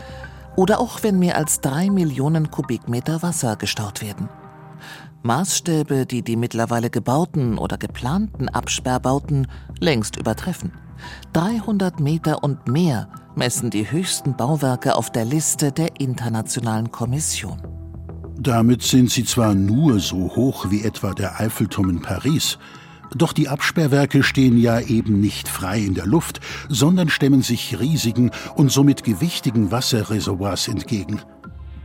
Oder 0.56 0.80
auch 0.80 1.04
wenn 1.04 1.20
mehr 1.20 1.38
als 1.38 1.62
drei 1.62 1.92
Millionen 1.92 2.50
Kubikmeter 2.50 3.22
Wasser 3.22 3.56
gestaut 3.56 4.02
werden. 4.02 4.30
Maßstäbe, 5.22 6.08
die 6.08 6.24
die 6.24 6.38
mittlerweile 6.38 6.90
gebauten 6.90 7.60
oder 7.60 7.78
geplanten 7.78 8.50
Absperrbauten 8.50 9.48
längst 9.80 10.16
übertreffen. 10.16 10.72
300 11.34 12.00
Meter 12.00 12.44
und 12.44 12.68
mehr 12.68 13.10
messen 13.36 13.70
die 13.70 13.92
höchsten 13.92 14.36
Bauwerke 14.36 14.96
auf 14.96 15.12
der 15.12 15.26
Liste 15.26 15.72
der 15.72 16.00
Internationalen 16.00 16.92
Kommission. 16.92 17.77
Damit 18.40 18.84
sind 18.84 19.10
sie 19.10 19.26
zwar 19.26 19.56
nur 19.56 20.00
so 20.00 20.36
hoch 20.36 20.70
wie 20.70 20.84
etwa 20.84 21.14
der 21.14 21.40
Eiffelturm 21.40 21.90
in 21.90 22.02
Paris, 22.02 22.60
doch 23.16 23.34
die 23.34 23.48
Absperrwerke 23.48 24.22
stehen 24.22 24.58
ja 24.58 24.80
eben 24.80 25.20
nicht 25.20 25.48
frei 25.48 25.80
in 25.80 25.96
der 25.96 26.06
Luft, 26.06 26.40
sondern 26.70 27.10
stemmen 27.10 27.42
sich 27.42 27.80
riesigen 27.80 28.32
und 28.56 28.72
somit 28.72 29.04
gewichtigen 29.04 29.72
Wasserreservoirs 29.72 30.68
entgegen. 30.68 31.22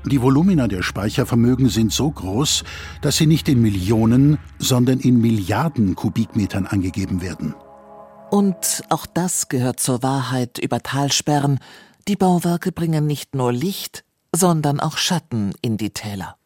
Die 0.05 0.21
Volumina 0.21 0.67
der 0.69 0.83
Speichervermögen 0.83 1.69
sind 1.69 1.93
so 1.93 2.11
groß, 2.11 2.65
dass 3.03 3.17
sie 3.17 3.27
nicht 3.27 3.49
in 3.49 3.63
Millionen, 3.63 4.39
sondern 4.59 4.99
in 4.99 5.21
Milliarden 5.21 5.95
Kubikmetern 5.95 6.67
angegeben 6.67 7.23
werden. 7.23 7.55
Und 8.31 8.83
auch 8.89 9.07
das 9.07 9.49
gehört 9.49 9.79
zur 9.79 10.03
Wahrheit 10.03 10.59
über 10.59 10.81
Talsperren. 10.81 11.61
Die 12.09 12.17
Bauwerke 12.17 12.73
bringen 12.73 13.07
nicht 13.07 13.35
nur 13.35 13.53
Licht, 13.53 14.05
sondern 14.35 14.81
auch 14.81 14.97
Schatten 14.97 15.53
in 15.63 15.77
die 15.77 15.91
Täler. 15.91 16.37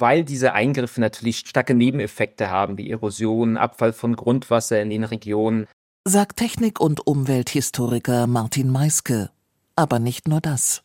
Weil 0.00 0.24
diese 0.24 0.52
Eingriffe 0.52 1.00
natürlich 1.00 1.38
starke 1.38 1.74
Nebeneffekte 1.74 2.50
haben, 2.50 2.78
wie 2.78 2.90
Erosion, 2.90 3.56
Abfall 3.56 3.92
von 3.92 4.16
Grundwasser 4.16 4.80
in 4.80 4.90
den 4.90 5.04
Regionen. 5.04 5.66
Sagt 6.04 6.36
Technik- 6.36 6.80
und 6.80 7.06
Umwelthistoriker 7.06 8.26
Martin 8.26 8.70
Meiske. 8.70 9.30
Aber 9.74 9.98
nicht 9.98 10.28
nur 10.28 10.40
das. 10.40 10.82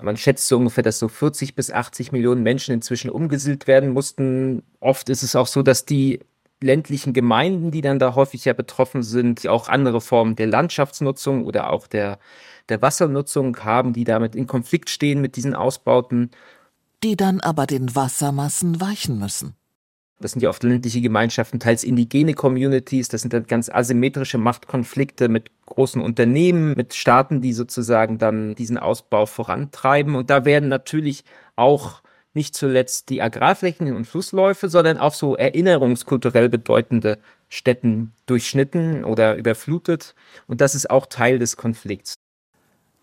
Man 0.00 0.16
schätzt 0.16 0.48
so 0.48 0.56
ungefähr, 0.56 0.82
dass 0.82 0.98
so 0.98 1.08
40 1.08 1.54
bis 1.54 1.70
80 1.70 2.12
Millionen 2.12 2.42
Menschen 2.42 2.74
inzwischen 2.74 3.10
umgesiedelt 3.10 3.66
werden 3.66 3.90
mussten. 3.90 4.62
Oft 4.80 5.08
ist 5.10 5.22
es 5.22 5.36
auch 5.36 5.46
so, 5.46 5.62
dass 5.62 5.84
die 5.84 6.20
ländlichen 6.62 7.12
Gemeinden, 7.12 7.70
die 7.70 7.82
dann 7.82 7.98
da 7.98 8.14
häufig 8.14 8.44
ja 8.44 8.52
betroffen 8.52 9.02
sind, 9.02 9.46
auch 9.46 9.68
andere 9.68 10.00
Formen 10.00 10.36
der 10.36 10.46
Landschaftsnutzung 10.46 11.44
oder 11.44 11.70
auch 11.70 11.86
der, 11.86 12.18
der 12.68 12.80
Wassernutzung 12.80 13.58
haben, 13.64 13.92
die 13.92 14.04
damit 14.04 14.34
in 14.34 14.46
Konflikt 14.46 14.88
stehen 14.88 15.20
mit 15.20 15.36
diesen 15.36 15.54
Ausbauten. 15.54 16.30
Die 17.04 17.16
dann 17.16 17.40
aber 17.40 17.66
den 17.66 17.94
Wassermassen 17.94 18.80
weichen 18.80 19.18
müssen. 19.18 19.56
Das 20.20 20.32
sind 20.32 20.42
ja 20.42 20.50
oft 20.50 20.62
ländliche 20.62 21.00
Gemeinschaften, 21.00 21.58
teils 21.58 21.82
indigene 21.82 22.34
Communities. 22.34 23.08
Das 23.08 23.22
sind 23.22 23.32
dann 23.32 23.46
ganz 23.46 23.68
asymmetrische 23.68 24.38
Machtkonflikte 24.38 25.28
mit 25.28 25.50
großen 25.66 26.00
Unternehmen, 26.00 26.74
mit 26.76 26.94
Staaten, 26.94 27.40
die 27.40 27.52
sozusagen 27.52 28.18
dann 28.18 28.54
diesen 28.54 28.78
Ausbau 28.78 29.26
vorantreiben. 29.26 30.14
Und 30.14 30.30
da 30.30 30.44
werden 30.44 30.68
natürlich 30.68 31.24
auch 31.56 32.02
nicht 32.34 32.54
zuletzt 32.54 33.10
die 33.10 33.20
Agrarflächen 33.20 33.94
und 33.94 34.06
Flussläufe, 34.06 34.68
sondern 34.68 34.96
auch 34.96 35.12
so 35.12 35.36
erinnerungskulturell 35.36 36.48
bedeutende 36.48 37.18
Städten 37.48 38.12
durchschnitten 38.26 39.04
oder 39.04 39.36
überflutet. 39.36 40.14
Und 40.46 40.60
das 40.60 40.74
ist 40.74 40.88
auch 40.88 41.06
Teil 41.06 41.38
des 41.38 41.56
Konflikts. 41.56 42.14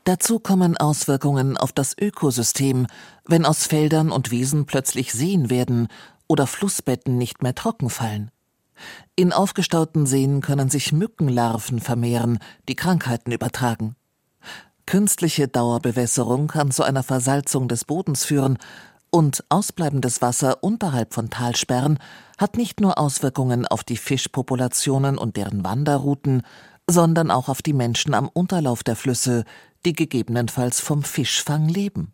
Dazu 0.09 0.39
kommen 0.39 0.75
Auswirkungen 0.75 1.55
auf 1.55 1.71
das 1.71 1.95
Ökosystem, 1.95 2.87
wenn 3.25 3.45
aus 3.45 3.67
Feldern 3.67 4.11
und 4.11 4.31
Wiesen 4.31 4.65
plötzlich 4.65 5.13
Seen 5.13 5.51
werden 5.51 5.87
oder 6.27 6.47
Flussbetten 6.47 7.19
nicht 7.19 7.43
mehr 7.43 7.53
trocken 7.53 7.91
fallen. 7.91 8.31
In 9.15 9.31
aufgestauten 9.31 10.07
Seen 10.07 10.41
können 10.41 10.67
sich 10.67 10.91
Mückenlarven 10.93 11.79
vermehren, 11.79 12.39
die 12.67 12.75
Krankheiten 12.75 13.31
übertragen. 13.31 13.95
Künstliche 14.87 15.47
Dauerbewässerung 15.47 16.47
kann 16.47 16.71
zu 16.71 16.81
einer 16.81 17.03
Versalzung 17.03 17.67
des 17.67 17.85
Bodens 17.85 18.25
führen 18.25 18.57
und 19.11 19.43
ausbleibendes 19.49 20.23
Wasser 20.23 20.63
unterhalb 20.63 21.13
von 21.13 21.29
Talsperren 21.29 21.99
hat 22.39 22.57
nicht 22.57 22.81
nur 22.81 22.97
Auswirkungen 22.97 23.67
auf 23.67 23.83
die 23.83 23.97
Fischpopulationen 23.97 25.19
und 25.19 25.37
deren 25.37 25.63
Wanderrouten, 25.63 26.41
sondern 26.89 27.29
auch 27.29 27.49
auf 27.49 27.61
die 27.61 27.73
Menschen 27.73 28.15
am 28.15 28.27
Unterlauf 28.27 28.83
der 28.83 28.95
Flüsse, 28.95 29.43
die 29.85 29.93
gegebenenfalls 29.93 30.79
vom 30.79 31.03
Fischfang 31.03 31.69
leben. 31.69 32.13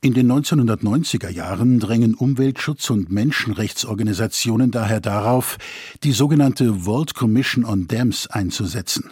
In 0.00 0.14
den 0.14 0.30
1990er 0.30 1.28
Jahren 1.28 1.80
drängen 1.80 2.14
Umweltschutz- 2.14 2.90
und 2.90 3.10
Menschenrechtsorganisationen 3.10 4.70
daher 4.70 5.00
darauf, 5.00 5.58
die 6.04 6.12
sogenannte 6.12 6.86
World 6.86 7.14
Commission 7.14 7.64
on 7.64 7.88
Dams 7.88 8.28
einzusetzen. 8.28 9.10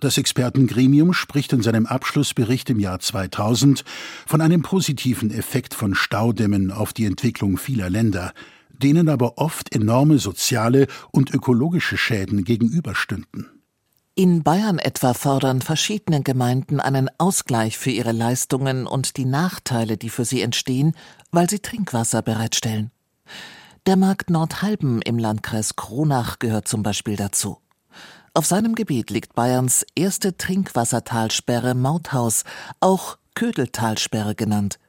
Das 0.00 0.18
Expertengremium 0.18 1.12
spricht 1.12 1.52
in 1.54 1.62
seinem 1.62 1.86
Abschlussbericht 1.86 2.70
im 2.70 2.78
Jahr 2.78 3.00
2000 3.00 3.84
von 4.26 4.40
einem 4.40 4.62
positiven 4.62 5.30
Effekt 5.30 5.74
von 5.74 5.94
Staudämmen 5.94 6.70
auf 6.70 6.92
die 6.92 7.06
Entwicklung 7.06 7.56
vieler 7.56 7.90
Länder, 7.90 8.32
denen 8.70 9.08
aber 9.08 9.38
oft 9.38 9.74
enorme 9.74 10.18
soziale 10.18 10.86
und 11.10 11.34
ökologische 11.34 11.96
Schäden 11.96 12.44
gegenüberstünden. 12.44 13.57
In 14.18 14.42
Bayern 14.42 14.80
etwa 14.80 15.14
fordern 15.14 15.62
verschiedene 15.62 16.24
Gemeinden 16.24 16.80
einen 16.80 17.08
Ausgleich 17.18 17.78
für 17.78 17.92
ihre 17.92 18.10
Leistungen 18.10 18.88
und 18.88 19.16
die 19.16 19.24
Nachteile, 19.24 19.96
die 19.96 20.10
für 20.10 20.24
sie 20.24 20.42
entstehen, 20.42 20.96
weil 21.30 21.48
sie 21.48 21.60
Trinkwasser 21.60 22.20
bereitstellen. 22.20 22.90
Der 23.86 23.94
Markt 23.94 24.28
Nordhalben 24.28 25.02
im 25.02 25.20
Landkreis 25.20 25.76
Kronach 25.76 26.40
gehört 26.40 26.66
zum 26.66 26.82
Beispiel 26.82 27.14
dazu. 27.14 27.58
Auf 28.34 28.44
seinem 28.44 28.74
Gebiet 28.74 29.10
liegt 29.10 29.36
Bayerns 29.36 29.86
erste 29.94 30.36
Trinkwassertalsperre 30.36 31.76
Mauthaus, 31.76 32.42
auch 32.80 33.18
Ködeltalsperre 33.36 34.34
genannt. 34.34 34.80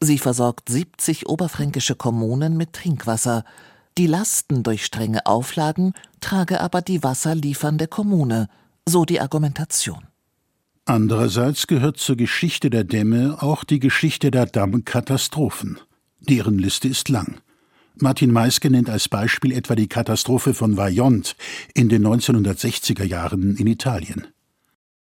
Sie 0.00 0.16
versorgt 0.16 0.70
70 0.70 1.28
oberfränkische 1.28 1.94
Kommunen 1.94 2.56
mit 2.56 2.72
Trinkwasser. 2.72 3.44
Die 3.98 4.06
Lasten 4.06 4.62
durch 4.62 4.84
strenge 4.84 5.24
Auflagen 5.24 5.94
trage 6.20 6.60
aber 6.60 6.82
die 6.82 7.02
wasserliefernde 7.02 7.88
Kommune, 7.88 8.48
so 8.84 9.06
die 9.06 9.20
Argumentation. 9.20 10.04
Andererseits 10.84 11.66
gehört 11.66 11.96
zur 11.96 12.16
Geschichte 12.16 12.68
der 12.68 12.84
Dämme 12.84 13.38
auch 13.40 13.64
die 13.64 13.80
Geschichte 13.80 14.30
der 14.30 14.44
Dammkatastrophen. 14.44 15.80
Deren 16.20 16.58
Liste 16.58 16.88
ist 16.88 17.08
lang. 17.08 17.40
Martin 17.94 18.30
Meiske 18.30 18.70
nennt 18.70 18.90
als 18.90 19.08
Beispiel 19.08 19.52
etwa 19.52 19.74
die 19.74 19.88
Katastrophe 19.88 20.52
von 20.52 20.76
Vajont 20.76 21.34
in 21.72 21.88
den 21.88 22.06
1960er 22.06 23.04
Jahren 23.04 23.56
in 23.56 23.66
Italien. 23.66 24.26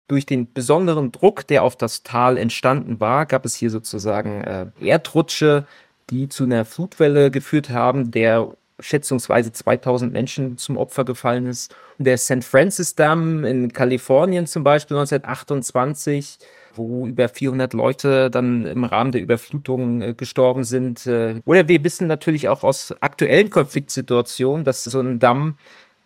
Durch 0.08 0.24
den 0.24 0.50
besonderen 0.50 1.12
Druck, 1.12 1.46
der 1.46 1.62
auf 1.62 1.76
das 1.76 2.02
Tal 2.02 2.38
entstanden 2.38 2.98
war, 2.98 3.26
gab 3.26 3.44
es 3.44 3.54
hier 3.54 3.68
sozusagen 3.68 4.40
äh, 4.40 4.66
Erdrutsche, 4.80 5.66
die 6.08 6.30
zu 6.30 6.44
einer 6.44 6.64
Flutwelle 6.64 7.30
geführt 7.30 7.68
haben, 7.68 8.10
der 8.10 8.56
schätzungsweise 8.80 9.52
2000 9.52 10.12
Menschen 10.12 10.58
zum 10.58 10.76
Opfer 10.76 11.04
gefallen 11.04 11.46
ist. 11.46 11.74
Der 11.98 12.16
St. 12.18 12.44
Francis 12.44 12.94
Dam 12.94 13.44
in 13.44 13.72
Kalifornien 13.72 14.46
zum 14.46 14.64
Beispiel 14.64 14.96
1928 14.96 16.38
wo 16.78 17.06
über 17.06 17.28
400 17.28 17.74
Leute 17.74 18.30
dann 18.30 18.64
im 18.64 18.84
Rahmen 18.84 19.12
der 19.12 19.20
Überflutung 19.20 20.00
äh, 20.00 20.14
gestorben 20.14 20.64
sind. 20.64 21.06
Äh, 21.06 21.42
oder 21.44 21.68
wir 21.68 21.84
wissen 21.84 22.06
natürlich 22.06 22.48
auch 22.48 22.64
aus 22.64 22.94
aktuellen 23.00 23.50
Konfliktsituationen, 23.50 24.64
dass 24.64 24.84
so 24.84 25.00
ein 25.00 25.18
Damm 25.18 25.58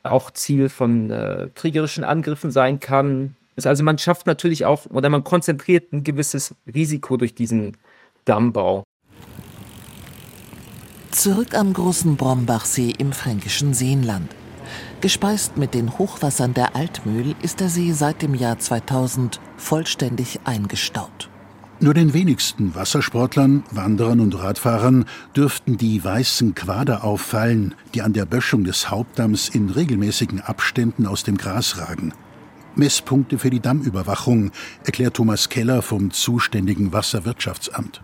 auch 0.02 0.32
Ziel 0.32 0.68
von 0.68 1.10
äh, 1.10 1.48
kriegerischen 1.54 2.02
Angriffen 2.02 2.50
sein 2.50 2.80
kann. 2.80 3.36
Also 3.62 3.84
man 3.84 3.98
schafft 3.98 4.26
natürlich 4.26 4.64
auch 4.64 4.86
oder 4.86 5.10
man 5.10 5.22
konzentriert 5.22 5.92
ein 5.92 6.02
gewisses 6.02 6.54
Risiko 6.74 7.16
durch 7.16 7.34
diesen 7.34 7.76
Dammbau. 8.24 8.82
Zurück 11.12 11.54
am 11.54 11.75
großen 11.75 12.16
Brombachsee 12.16 12.95
im 12.97 13.12
fränkischen 13.12 13.75
Seenland. 13.75 14.35
Gespeist 15.02 15.59
mit 15.59 15.75
den 15.75 15.99
Hochwassern 15.99 16.54
der 16.54 16.75
Altmühl 16.75 17.35
ist 17.42 17.61
der 17.61 17.69
See 17.69 17.92
seit 17.92 18.23
dem 18.23 18.35
Jahr 18.35 18.59
2000 18.59 19.38
vollständig 19.59 20.40
eingestaut. 20.45 21.28
Nur 21.81 21.92
den 21.92 22.14
wenigsten 22.14 22.75
Wassersportlern, 22.75 23.62
Wanderern 23.71 24.21
und 24.21 24.38
Radfahrern 24.38 25.04
dürften 25.37 25.76
die 25.76 26.02
weißen 26.02 26.54
Quader 26.54 27.04
auffallen, 27.04 27.75
die 27.92 28.00
an 28.00 28.14
der 28.14 28.25
Böschung 28.25 28.64
des 28.64 28.90
Hauptdamms 28.90 29.50
in 29.50 29.69
regelmäßigen 29.69 30.40
Abständen 30.40 31.07
aus 31.07 31.25
dem 31.25 31.37
Gras 31.37 31.76
ragen. 31.76 32.14
Messpunkte 32.75 33.38
für 33.38 33.50
die 33.50 33.61
Dammüberwachung, 33.61 34.50
erklärt 34.87 35.14
Thomas 35.14 35.50
Keller 35.50 35.83
vom 35.83 36.11
zuständigen 36.11 36.95
Wasserwirtschaftsamt. 36.95 38.02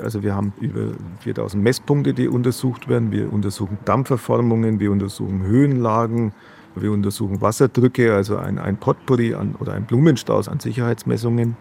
Also 0.00 0.22
wir 0.22 0.34
haben 0.34 0.52
über 0.60 0.92
4000 1.20 1.62
Messpunkte, 1.62 2.14
die 2.14 2.28
untersucht 2.28 2.88
werden. 2.88 3.12
Wir 3.12 3.32
untersuchen 3.32 3.78
Dampfverformungen, 3.84 4.80
wir 4.80 4.90
untersuchen 4.90 5.42
Höhenlagen, 5.42 6.32
wir 6.74 6.92
untersuchen 6.92 7.40
Wasserdrücke, 7.40 8.14
also 8.14 8.36
ein, 8.36 8.58
ein 8.58 8.76
Potpourri 8.76 9.34
an, 9.34 9.54
oder 9.58 9.72
ein 9.72 9.84
Blumenstrauß 9.84 10.48
an 10.48 10.60
Sicherheitsmessungen. 10.60 11.56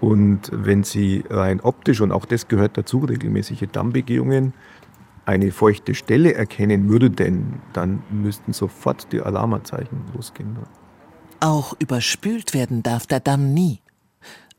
Und 0.00 0.50
wenn 0.52 0.82
Sie 0.82 1.24
rein 1.30 1.60
optisch, 1.60 2.00
und 2.00 2.10
auch 2.10 2.24
das 2.24 2.48
gehört 2.48 2.76
dazu, 2.76 2.98
regelmäßige 2.98 3.68
Dammbegehungen, 3.70 4.52
eine 5.24 5.52
feuchte 5.52 5.94
Stelle 5.94 6.34
erkennen 6.34 6.88
würden, 6.88 7.60
dann 7.72 8.02
müssten 8.10 8.52
sofort 8.52 9.12
die 9.12 9.20
Alarmanzeichen 9.20 10.00
losgehen. 10.14 10.56
Auch 11.38 11.74
überspült 11.78 12.54
werden 12.54 12.82
darf 12.82 13.06
der 13.06 13.20
Damm 13.20 13.54
nie. 13.54 13.80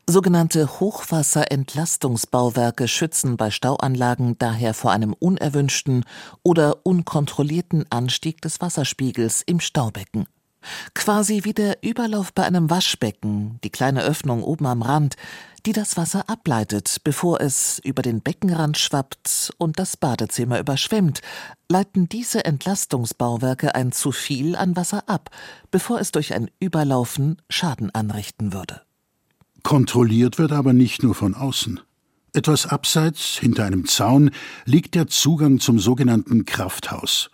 Sogenannte 0.06 0.80
Hochwasserentlastungsbauwerke 0.80 2.88
schützen 2.88 3.38
bei 3.38 3.50
Stauanlagen 3.50 4.36
daher 4.38 4.74
vor 4.74 4.92
einem 4.92 5.14
unerwünschten 5.14 6.04
oder 6.42 6.84
unkontrollierten 6.84 7.90
Anstieg 7.90 8.42
des 8.42 8.60
Wasserspiegels 8.60 9.42
im 9.46 9.60
Staubecken. 9.60 10.26
Quasi 10.94 11.44
wie 11.44 11.54
der 11.54 11.82
Überlauf 11.82 12.34
bei 12.34 12.44
einem 12.44 12.68
Waschbecken, 12.68 13.58
die 13.64 13.70
kleine 13.70 14.02
Öffnung 14.02 14.42
oben 14.42 14.66
am 14.66 14.82
Rand, 14.82 15.16
die 15.64 15.72
das 15.72 15.96
Wasser 15.96 16.28
ableitet, 16.28 16.98
bevor 17.02 17.40
es 17.40 17.78
über 17.78 18.02
den 18.02 18.20
Beckenrand 18.20 18.76
schwappt 18.76 19.54
und 19.56 19.78
das 19.78 19.96
Badezimmer 19.96 20.58
überschwemmt, 20.58 21.22
leiten 21.70 22.10
diese 22.10 22.44
Entlastungsbauwerke 22.44 23.74
ein 23.74 23.90
zu 23.90 24.12
viel 24.12 24.54
an 24.54 24.76
Wasser 24.76 25.08
ab, 25.08 25.30
bevor 25.70 25.98
es 25.98 26.12
durch 26.12 26.34
ein 26.34 26.50
Überlaufen 26.60 27.40
Schaden 27.48 27.88
anrichten 27.94 28.52
würde. 28.52 28.82
Kontrolliert 29.64 30.38
wird 30.38 30.52
aber 30.52 30.74
nicht 30.74 31.02
nur 31.02 31.14
von 31.14 31.34
außen. 31.34 31.80
Etwas 32.34 32.66
abseits, 32.66 33.38
hinter 33.38 33.64
einem 33.64 33.86
Zaun, 33.86 34.30
liegt 34.66 34.94
der 34.94 35.06
Zugang 35.06 35.58
zum 35.58 35.78
sogenannten 35.78 36.44
Krafthaus. 36.44 37.30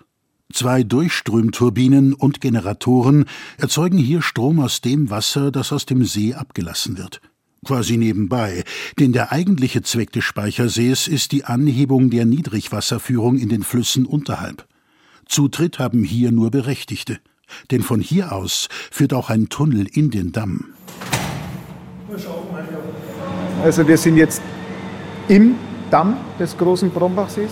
Zwei 0.52 0.84
Durchströmturbinen 0.84 2.14
und 2.14 2.40
Generatoren 2.40 3.24
erzeugen 3.58 3.98
hier 3.98 4.22
Strom 4.22 4.60
aus 4.60 4.80
dem 4.80 5.10
Wasser, 5.10 5.50
das 5.50 5.72
aus 5.72 5.86
dem 5.86 6.04
See 6.04 6.34
abgelassen 6.34 6.98
wird. 6.98 7.20
Quasi 7.64 7.96
nebenbei, 7.96 8.62
denn 8.98 9.12
der 9.12 9.32
eigentliche 9.32 9.82
Zweck 9.82 10.12
des 10.12 10.24
Speichersees 10.24 11.08
ist 11.08 11.32
die 11.32 11.44
Anhebung 11.44 12.10
der 12.10 12.26
Niedrigwasserführung 12.26 13.38
in 13.38 13.48
den 13.48 13.64
Flüssen 13.64 14.06
unterhalb. 14.06 14.68
Zutritt 15.26 15.80
haben 15.80 16.04
hier 16.04 16.30
nur 16.30 16.52
Berechtigte, 16.52 17.18
denn 17.72 17.82
von 17.82 18.00
hier 18.00 18.32
aus 18.32 18.68
führt 18.92 19.14
auch 19.14 19.30
ein 19.30 19.48
Tunnel 19.48 19.88
in 19.92 20.10
den 20.12 20.30
Damm. 20.30 20.74
Also 23.62 23.86
wir 23.86 23.96
sind 23.96 24.16
jetzt 24.16 24.42
im 25.28 25.56
Damm 25.90 26.16
des 26.38 26.56
großen 26.56 26.90
Brombachsees. 26.90 27.50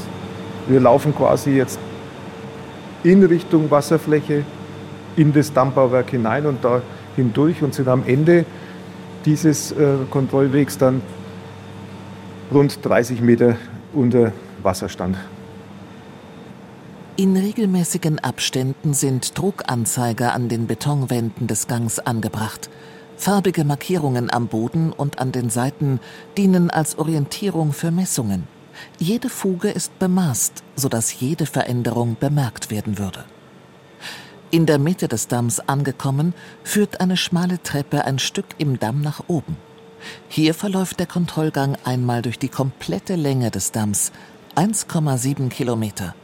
Wir 0.69 0.81
laufen 0.81 1.15
quasi 1.15 1.51
jetzt 1.51 1.79
in 3.03 3.25
Richtung 3.25 3.71
Wasserfläche 3.71 4.45
in 5.17 5.33
das 5.33 5.53
Dammbauwerk 5.53 6.11
hinein 6.11 6.47
und 6.47 6.65
da 6.65 6.83
hindurch 7.17 7.63
und 7.63 7.75
sind 7.75 7.89
am 7.89 8.05
Ende 8.07 8.45
dieses 9.25 9.73
äh, 9.73 9.97
Kontrollwegs 10.11 10.79
dann 10.79 11.03
rund 12.53 12.79
30 12.85 13.21
Meter 13.21 13.57
unter 13.93 14.33
Wasserstand. 14.63 15.17
In 17.17 17.37
regelmäßigen 17.37 18.21
Abständen 18.21 18.95
sind 18.95 19.37
Druckanzeiger 19.37 20.35
an 20.35 20.49
den 20.49 20.69
Betonwänden 20.69 21.49
des 21.49 21.67
Gangs 21.67 21.99
angebracht. 21.99 22.71
Farbige 23.19 23.65
Markierungen 23.65 24.33
am 24.33 24.47
Boden 24.47 24.93
und 24.93 25.19
an 25.19 25.33
den 25.33 25.51
Seiten 25.51 25.99
dienen 26.37 26.71
als 26.71 26.99
Orientierung 26.99 27.73
für 27.73 27.91
Messungen. 27.91 28.47
Jede 29.01 29.29
Fuge 29.29 29.71
ist 29.71 29.99
bemaßt, 29.99 30.63
sodass 30.77 31.19
jede 31.19 31.45
Veränderung 31.45 32.17
bemerkt 32.19 32.71
werden 32.71 32.97
würde. 32.97 33.25
In 34.53 34.67
der 34.67 34.79
Mitte 34.79 35.09
des 35.09 35.27
Damms 35.27 35.59
angekommen, 35.59 36.33
führt 36.63 37.01
eine 37.01 37.17
schmale 37.17 37.61
Treppe 37.61 38.05
ein 38.05 38.21
Stück 38.21 38.47
im 38.59 38.79
Damm 38.79 39.01
nach 39.01 39.25
oben. 39.27 39.57
Hier 40.29 40.55
verläuft 40.55 41.01
der 41.01 41.07
Kontrollgang 41.07 41.77
einmal 41.85 42.23
durch 42.23 42.39
die 42.39 42.49
komplette 42.49 43.17
Länge 43.17 43.51
des 43.51 43.73
Damms, 43.73 44.13
1,7 44.55 45.49
Kilometer. 45.49 46.15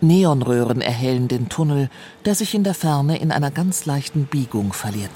Neonröhren 0.00 0.80
erhellen 0.80 1.28
den 1.28 1.50
Tunnel, 1.50 1.90
der 2.24 2.34
sich 2.34 2.54
in 2.54 2.64
der 2.64 2.74
Ferne 2.74 3.18
in 3.18 3.30
einer 3.30 3.50
ganz 3.50 3.84
leichten 3.84 4.24
Biegung 4.24 4.72
verliert. 4.72 5.12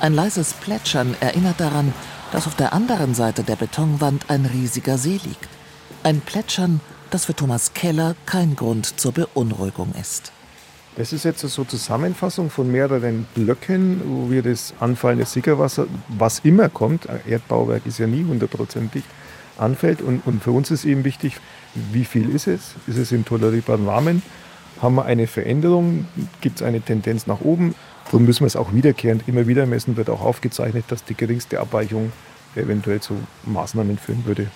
Ein 0.00 0.14
leises 0.14 0.54
Plätschern 0.54 1.16
erinnert 1.20 1.60
daran, 1.60 1.92
dass 2.32 2.46
auf 2.46 2.56
der 2.56 2.72
anderen 2.72 3.14
Seite 3.14 3.42
der 3.42 3.56
Betonwand 3.56 4.28
ein 4.28 4.46
riesiger 4.46 4.98
See 4.98 5.20
liegt. 5.22 5.48
Ein 6.02 6.20
Plätschern, 6.20 6.80
das 7.10 7.26
für 7.26 7.34
Thomas 7.34 7.74
Keller 7.74 8.16
kein 8.26 8.56
Grund 8.56 8.98
zur 9.00 9.12
Beunruhigung 9.12 9.92
ist. 10.00 10.32
Das 10.96 11.12
ist 11.12 11.24
jetzt 11.24 11.40
so 11.40 11.64
Zusammenfassung 11.64 12.50
von 12.50 12.70
mehreren 12.70 13.26
Blöcken, 13.34 14.00
wo 14.04 14.30
wir 14.30 14.42
das 14.42 14.74
anfallende 14.78 15.24
Sickerwasser, 15.24 15.86
was 16.08 16.40
immer 16.40 16.68
kommt, 16.68 17.08
Erdbauwerk 17.26 17.84
ist 17.86 17.98
ja 17.98 18.06
nie 18.06 18.24
hundertprozentig, 18.24 19.02
anfällt. 19.58 20.02
Und, 20.02 20.24
und 20.26 20.42
für 20.42 20.52
uns 20.52 20.70
ist 20.70 20.84
eben 20.84 21.04
wichtig, 21.04 21.38
wie 21.92 22.04
viel 22.04 22.30
ist 22.30 22.46
es? 22.46 22.74
Ist 22.86 22.98
es 22.98 23.10
im 23.10 23.24
tolerierbaren 23.24 23.88
Rahmen? 23.88 24.22
Haben 24.80 24.96
wir 24.96 25.04
eine 25.04 25.26
Veränderung? 25.26 26.06
Gibt 26.40 26.60
es 26.60 26.66
eine 26.66 26.80
Tendenz 26.80 27.26
nach 27.26 27.40
oben? 27.40 27.74
Darum 28.06 28.24
müssen 28.24 28.40
wir 28.40 28.46
es 28.46 28.56
auch 28.56 28.72
wiederkehrend 28.72 29.26
immer 29.28 29.46
wieder 29.46 29.66
messen, 29.66 29.96
wird 29.96 30.10
auch 30.10 30.20
aufgezeichnet, 30.20 30.84
dass 30.88 31.04
die 31.04 31.14
geringste 31.14 31.60
Abweichung 31.60 32.12
eventuell 32.54 33.00
zu 33.00 33.16
Maßnahmen 33.44 33.98
führen 33.98 34.24
würde. 34.24 34.48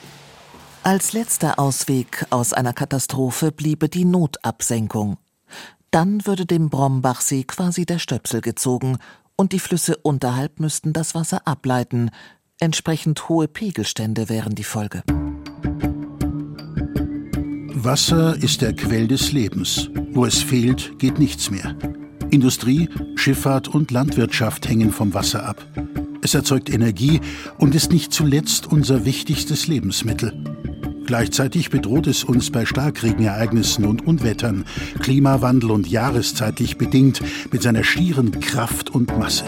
Als 0.83 1.13
letzter 1.13 1.59
Ausweg 1.59 2.27
aus 2.31 2.53
einer 2.53 2.73
Katastrophe 2.73 3.53
bliebe 3.53 3.89
die 3.89 4.05
Notabsenkung. 4.05 5.19
Dann 5.91 6.25
würde 6.27 6.47
dem 6.47 6.71
Brombachsee 6.71 7.45
quasi 7.45 7.87
der 7.87 7.99
Stöpsel 7.99 8.41
gezogen 8.41 8.99
und 9.37 9.53
die 9.53 9.59
Flüsse 9.59 9.97
unterhalb 9.97 10.61
müssten 10.61 10.93
das 10.93 11.15
Wasser 11.15 11.47
ableiten. 11.47 12.11
Entsprechend 12.61 13.29
hohe 13.29 13.49
Pegelstände 13.49 14.29
wären 14.29 14.55
die 14.55 14.65
Folge. 14.65 15.03
Wasser 17.75 18.37
ist 18.43 18.63
der 18.63 18.75
Quell 18.75 19.07
des 19.07 19.33
Lebens. 19.33 19.91
Wo 20.13 20.27
es 20.27 20.43
fehlt, 20.43 20.99
geht 20.99 21.19
nichts 21.19 21.51
mehr. 21.51 21.77
Industrie, 22.31 22.89
Schifffahrt 23.17 23.69
und 23.69 23.91
Landwirtschaft 23.91 24.69
hängen 24.69 24.93
vom 24.93 25.15
Wasser 25.15 25.47
ab. 25.47 25.65
Es 26.23 26.35
erzeugt 26.35 26.71
Energie 26.71 27.21
und 27.59 27.75
ist 27.75 27.93
nicht 27.93 28.13
zuletzt 28.13 28.67
unser 28.71 29.05
wichtigstes 29.05 29.67
Lebensmittel. 29.67 30.33
Gleichzeitig 31.07 31.71
bedroht 31.71 32.07
es 32.07 32.23
uns 32.23 32.51
bei 32.51 32.67
Starkregenereignissen 32.67 33.87
und 33.87 34.07
Unwettern, 34.07 34.67
Klimawandel 35.01 35.71
und 35.71 35.89
jahreszeitlich 35.89 36.77
bedingt 36.77 37.23
mit 37.51 37.63
seiner 37.63 37.83
schieren 37.83 38.41
Kraft 38.41 38.95
und 38.95 39.17
Masse. 39.19 39.45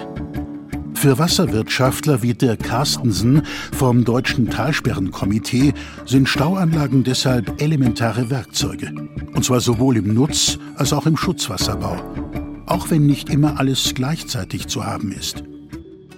Für 0.95 1.19
Wasserwirtschaftler 1.19 2.23
wie 2.23 2.35
Dirk 2.35 2.61
Carstensen 2.61 3.43
vom 3.73 4.05
Deutschen 4.05 4.49
Talsperrenkomitee 4.49 5.75
sind 6.07 6.29
Stauanlagen 6.29 7.05
deshalb 7.05 7.61
elementare 7.61 8.31
Werkzeuge. 8.31 8.93
Und 9.35 9.45
zwar 9.45 9.61
sowohl 9.61 9.97
im 9.97 10.15
Nutz- 10.15 10.59
als 10.77 10.93
auch 10.93 11.07
im 11.07 11.17
Schutzwasserbau. 11.17 12.30
Auch 12.71 12.89
wenn 12.89 13.05
nicht 13.05 13.31
immer 13.31 13.59
alles 13.59 13.95
gleichzeitig 13.97 14.69
zu 14.69 14.87
haben 14.87 15.11
ist. 15.11 15.43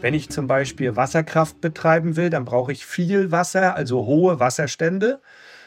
Wenn 0.03 0.13
ich 0.13 0.29
zum 0.29 0.47
Beispiel 0.47 0.97
Wasserkraft 0.97 1.63
betreiben 1.63 2.17
will, 2.17 2.29
dann 2.29 2.45
brauche 2.45 2.73
ich 2.73 2.85
viel 2.85 3.33
Wasser, 3.33 3.75
also 3.75 4.05
hohe 4.05 4.39
Wasserstände. 4.39 5.23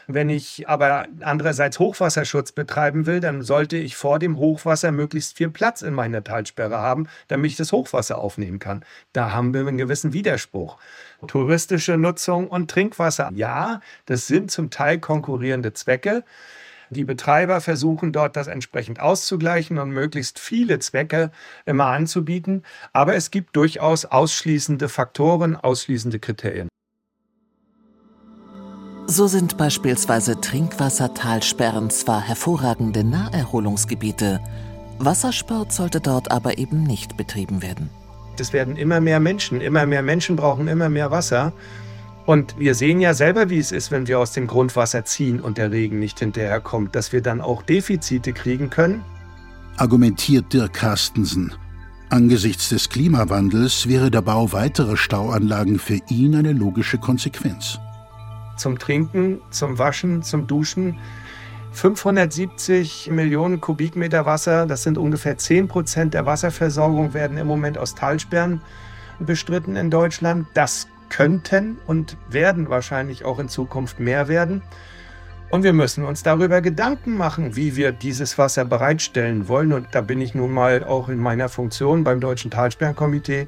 Wenn 0.06 0.30
ich 0.30 0.68
aber 0.68 1.06
andererseits 1.22 1.80
Hochwasserschutz 1.80 2.52
betreiben 2.52 3.06
will, 3.06 3.18
dann 3.18 3.42
sollte 3.42 3.76
ich 3.76 3.96
vor 3.96 4.20
dem 4.20 4.38
Hochwasser 4.38 4.92
möglichst 4.92 5.36
viel 5.36 5.50
Platz 5.50 5.82
in 5.82 5.92
meiner 5.92 6.22
Talsperre 6.22 6.78
haben, 6.78 7.08
damit 7.26 7.50
ich 7.50 7.56
das 7.56 7.72
Hochwasser 7.72 8.18
aufnehmen 8.18 8.60
kann. 8.60 8.84
Da 9.12 9.32
haben 9.32 9.52
wir 9.54 9.62
einen 9.62 9.78
gewissen 9.78 10.12
Widerspruch. 10.12 10.78
Touristische 11.26 11.96
Nutzung 11.96 12.46
und 12.46 12.70
Trinkwasser. 12.70 13.32
Ja, 13.34 13.80
das 14.04 14.28
sind 14.28 14.52
zum 14.52 14.70
Teil 14.70 15.00
konkurrierende 15.00 15.72
Zwecke. 15.72 16.22
Die 16.90 17.04
Betreiber 17.04 17.60
versuchen 17.60 18.12
dort 18.12 18.36
das 18.36 18.46
entsprechend 18.46 19.00
auszugleichen 19.00 19.78
und 19.78 19.90
möglichst 19.90 20.38
viele 20.38 20.78
Zwecke 20.78 21.30
immer 21.64 21.86
anzubieten. 21.86 22.62
Aber 22.92 23.14
es 23.14 23.30
gibt 23.30 23.56
durchaus 23.56 24.04
ausschließende 24.04 24.88
Faktoren, 24.88 25.56
ausschließende 25.56 26.18
Kriterien. 26.18 26.68
So 29.08 29.28
sind 29.28 29.56
beispielsweise 29.56 30.40
Trinkwassertalsperren 30.40 31.90
zwar 31.90 32.20
hervorragende 32.20 33.04
Naherholungsgebiete, 33.04 34.40
Wassersport 34.98 35.72
sollte 35.72 36.00
dort 36.00 36.30
aber 36.30 36.56
eben 36.56 36.82
nicht 36.82 37.16
betrieben 37.18 37.62
werden. 37.62 37.90
Es 38.38 38.52
werden 38.52 38.76
immer 38.76 39.00
mehr 39.00 39.20
Menschen, 39.20 39.60
immer 39.60 39.86
mehr 39.86 40.02
Menschen 40.02 40.36
brauchen 40.36 40.68
immer 40.68 40.88
mehr 40.88 41.10
Wasser. 41.10 41.52
Und 42.26 42.58
wir 42.58 42.74
sehen 42.74 43.00
ja 43.00 43.14
selber, 43.14 43.50
wie 43.50 43.58
es 43.58 43.72
ist, 43.72 43.90
wenn 43.90 44.08
wir 44.08 44.18
aus 44.18 44.32
dem 44.32 44.46
Grundwasser 44.46 45.04
ziehen 45.04 45.40
und 45.40 45.58
der 45.58 45.70
Regen 45.70 45.98
nicht 45.98 46.18
hinterherkommt, 46.18 46.94
dass 46.94 47.12
wir 47.12 47.22
dann 47.22 47.40
auch 47.40 47.62
Defizite 47.62 48.32
kriegen 48.32 48.68
können. 48.68 49.04
Argumentiert 49.76 50.52
Dirk 50.52 50.74
Carstensen. 50.74 51.54
Angesichts 52.10 52.68
des 52.68 52.88
Klimawandels 52.88 53.88
wäre 53.88 54.10
der 54.10 54.22
Bau 54.22 54.52
weiterer 54.52 54.96
Stauanlagen 54.96 55.78
für 55.78 56.00
ihn 56.08 56.34
eine 56.34 56.52
logische 56.52 56.98
Konsequenz 56.98 57.78
zum 58.56 58.78
Trinken, 58.78 59.40
zum 59.50 59.78
Waschen, 59.78 60.22
zum 60.22 60.46
Duschen. 60.46 60.98
570 61.72 63.10
Millionen 63.10 63.60
Kubikmeter 63.60 64.24
Wasser, 64.24 64.66
das 64.66 64.82
sind 64.82 64.96
ungefähr 64.96 65.36
10 65.36 65.68
Prozent 65.68 66.14
der 66.14 66.24
Wasserversorgung, 66.24 67.12
werden 67.12 67.36
im 67.36 67.46
Moment 67.46 67.76
aus 67.76 67.94
Talsperren 67.94 68.62
bestritten 69.18 69.76
in 69.76 69.90
Deutschland. 69.90 70.46
Das 70.54 70.88
könnten 71.08 71.78
und 71.86 72.16
werden 72.28 72.68
wahrscheinlich 72.68 73.24
auch 73.24 73.38
in 73.38 73.48
Zukunft 73.48 74.00
mehr 74.00 74.28
werden. 74.28 74.62
Und 75.48 75.62
wir 75.62 75.72
müssen 75.72 76.04
uns 76.04 76.22
darüber 76.22 76.60
Gedanken 76.60 77.16
machen, 77.16 77.54
wie 77.54 77.76
wir 77.76 77.92
dieses 77.92 78.36
Wasser 78.36 78.64
bereitstellen 78.64 79.48
wollen. 79.48 79.72
Und 79.72 79.88
da 79.92 80.00
bin 80.00 80.20
ich 80.20 80.34
nun 80.34 80.52
mal 80.52 80.82
auch 80.82 81.08
in 81.08 81.18
meiner 81.18 81.48
Funktion 81.48 82.02
beim 82.02 82.20
Deutschen 82.20 82.50
Talsperrenkomitee 82.50 83.46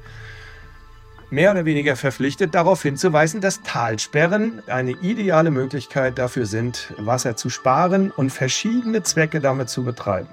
mehr 1.31 1.51
oder 1.51 1.65
weniger 1.65 1.95
verpflichtet, 1.95 2.55
darauf 2.55 2.81
hinzuweisen, 2.81 3.41
dass 3.41 3.61
Talsperren 3.61 4.63
eine 4.67 4.91
ideale 4.91 5.51
Möglichkeit 5.51 6.17
dafür 6.17 6.45
sind, 6.45 6.93
Wasser 6.97 7.35
zu 7.35 7.49
sparen 7.49 8.11
und 8.11 8.31
verschiedene 8.31 9.03
Zwecke 9.03 9.39
damit 9.39 9.69
zu 9.69 9.83
betreiben. 9.83 10.29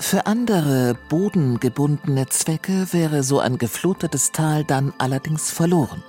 Für 0.00 0.26
andere 0.26 0.96
bodengebundene 1.08 2.26
Zwecke 2.28 2.92
wäre 2.92 3.24
so 3.24 3.40
ein 3.40 3.58
geflutetes 3.58 4.30
Tal 4.30 4.64
dann 4.64 4.92
allerdings 4.98 5.50
verloren. 5.50 6.02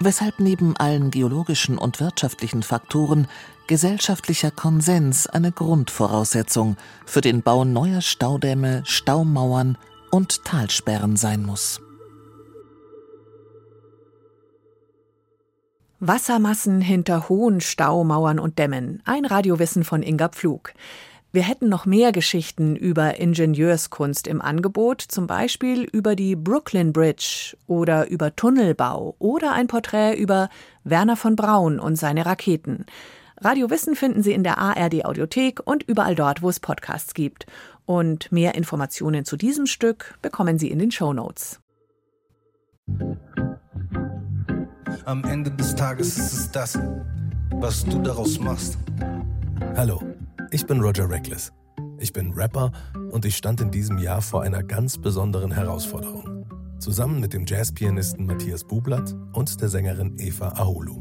Weshalb 0.00 0.40
neben 0.40 0.76
allen 0.76 1.10
geologischen 1.10 1.78
und 1.78 2.00
wirtschaftlichen 2.00 2.62
Faktoren 2.62 3.28
gesellschaftlicher 3.66 4.50
Konsens 4.50 5.26
eine 5.26 5.52
Grundvoraussetzung 5.52 6.76
für 7.06 7.20
den 7.20 7.42
Bau 7.42 7.64
neuer 7.64 8.00
Staudämme, 8.00 8.82
Staumauern 8.84 9.78
und 10.10 10.44
Talsperren 10.44 11.16
sein 11.16 11.42
muss. 11.42 11.80
Wassermassen 16.04 16.80
hinter 16.80 17.28
hohen 17.28 17.60
Staumauern 17.60 18.40
und 18.40 18.58
Dämmen. 18.58 19.00
Ein 19.04 19.24
Radiowissen 19.24 19.84
von 19.84 20.02
Inga 20.02 20.30
Pflug. 20.30 20.74
Wir 21.34 21.42
hätten 21.42 21.70
noch 21.70 21.86
mehr 21.86 22.12
Geschichten 22.12 22.76
über 22.76 23.18
Ingenieurskunst 23.18 24.26
im 24.26 24.42
Angebot, 24.42 25.00
zum 25.00 25.26
Beispiel 25.26 25.84
über 25.84 26.14
die 26.14 26.36
Brooklyn 26.36 26.92
Bridge 26.92 27.56
oder 27.66 28.10
über 28.10 28.36
Tunnelbau 28.36 29.16
oder 29.18 29.52
ein 29.52 29.66
Porträt 29.66 30.14
über 30.14 30.50
Werner 30.84 31.16
von 31.16 31.34
Braun 31.34 31.80
und 31.80 31.96
seine 31.96 32.26
Raketen. 32.26 32.84
Radio 33.40 33.70
Wissen 33.70 33.96
finden 33.96 34.22
Sie 34.22 34.32
in 34.32 34.44
der 34.44 34.58
ARD 34.58 35.06
Audiothek 35.06 35.60
und 35.64 35.82
überall 35.84 36.14
dort, 36.14 36.42
wo 36.42 36.50
es 36.50 36.60
Podcasts 36.60 37.14
gibt. 37.14 37.46
Und 37.86 38.30
mehr 38.30 38.54
Informationen 38.54 39.24
zu 39.24 39.38
diesem 39.38 39.64
Stück 39.64 40.18
bekommen 40.20 40.58
Sie 40.58 40.70
in 40.70 40.78
den 40.78 40.90
Show 40.90 41.14
Notes. 41.14 41.60
Am 45.06 45.24
Ende 45.24 45.50
des 45.50 45.74
Tages 45.74 46.18
ist 46.18 46.32
es 46.34 46.50
das, 46.50 46.78
was 47.52 47.86
du 47.86 48.00
daraus 48.00 48.38
machst. 48.38 48.76
Hallo, 49.74 50.02
ich 50.52 50.66
bin 50.66 50.80
Roger 50.80 51.08
Reckless. 51.08 51.50
Ich 51.98 52.12
bin 52.12 52.32
Rapper 52.32 52.72
und 53.10 53.24
ich 53.24 53.36
stand 53.36 53.60
in 53.62 53.70
diesem 53.70 53.96
Jahr 53.98 54.20
vor 54.20 54.42
einer 54.42 54.62
ganz 54.62 54.98
besonderen 54.98 55.50
Herausforderung. 55.50 56.46
Zusammen 56.78 57.20
mit 57.20 57.32
dem 57.32 57.46
Jazzpianisten 57.46 58.26
Matthias 58.26 58.62
Bublatt 58.62 59.14
und 59.32 59.60
der 59.60 59.68
Sängerin 59.68 60.16
Eva 60.18 60.48
Ahulu. 60.48 61.00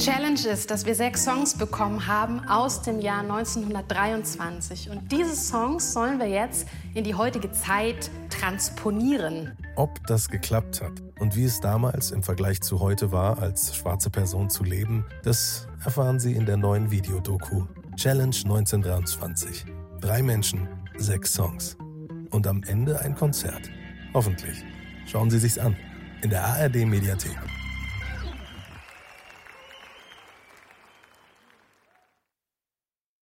Challenge 0.00 0.48
ist, 0.50 0.70
dass 0.70 0.86
wir 0.86 0.94
sechs 0.94 1.24
Songs 1.24 1.58
bekommen 1.58 2.06
haben 2.06 2.40
aus 2.48 2.80
dem 2.80 3.00
Jahr 3.00 3.20
1923. 3.20 4.88
Und 4.88 5.12
diese 5.12 5.36
Songs 5.36 5.92
sollen 5.92 6.18
wir 6.18 6.26
jetzt 6.26 6.66
in 6.94 7.04
die 7.04 7.14
heutige 7.14 7.52
Zeit 7.52 8.10
transponieren. 8.30 9.52
Ob 9.76 10.06
das 10.06 10.30
geklappt 10.30 10.80
hat 10.80 10.92
und 11.18 11.36
wie 11.36 11.44
es 11.44 11.60
damals 11.60 12.12
im 12.12 12.22
Vergleich 12.22 12.62
zu 12.62 12.80
heute 12.80 13.12
war, 13.12 13.42
als 13.42 13.76
schwarze 13.76 14.08
Person 14.08 14.48
zu 14.48 14.64
leben, 14.64 15.04
das 15.22 15.68
erfahren 15.84 16.18
Sie 16.18 16.32
in 16.32 16.46
der 16.46 16.56
neuen 16.56 16.90
Videodoku 16.90 17.66
Challenge 17.96 18.34
1923. 18.34 19.66
Drei 20.00 20.22
Menschen, 20.22 20.66
sechs 20.96 21.34
Songs. 21.34 21.76
Und 22.30 22.46
am 22.46 22.62
Ende 22.62 23.00
ein 23.00 23.14
Konzert. 23.14 23.68
Hoffentlich. 24.14 24.64
Schauen 25.04 25.28
Sie 25.28 25.38
sich's 25.38 25.58
an. 25.58 25.76
In 26.22 26.30
der 26.30 26.42
ARD 26.42 26.86
Mediathek. 26.86 27.36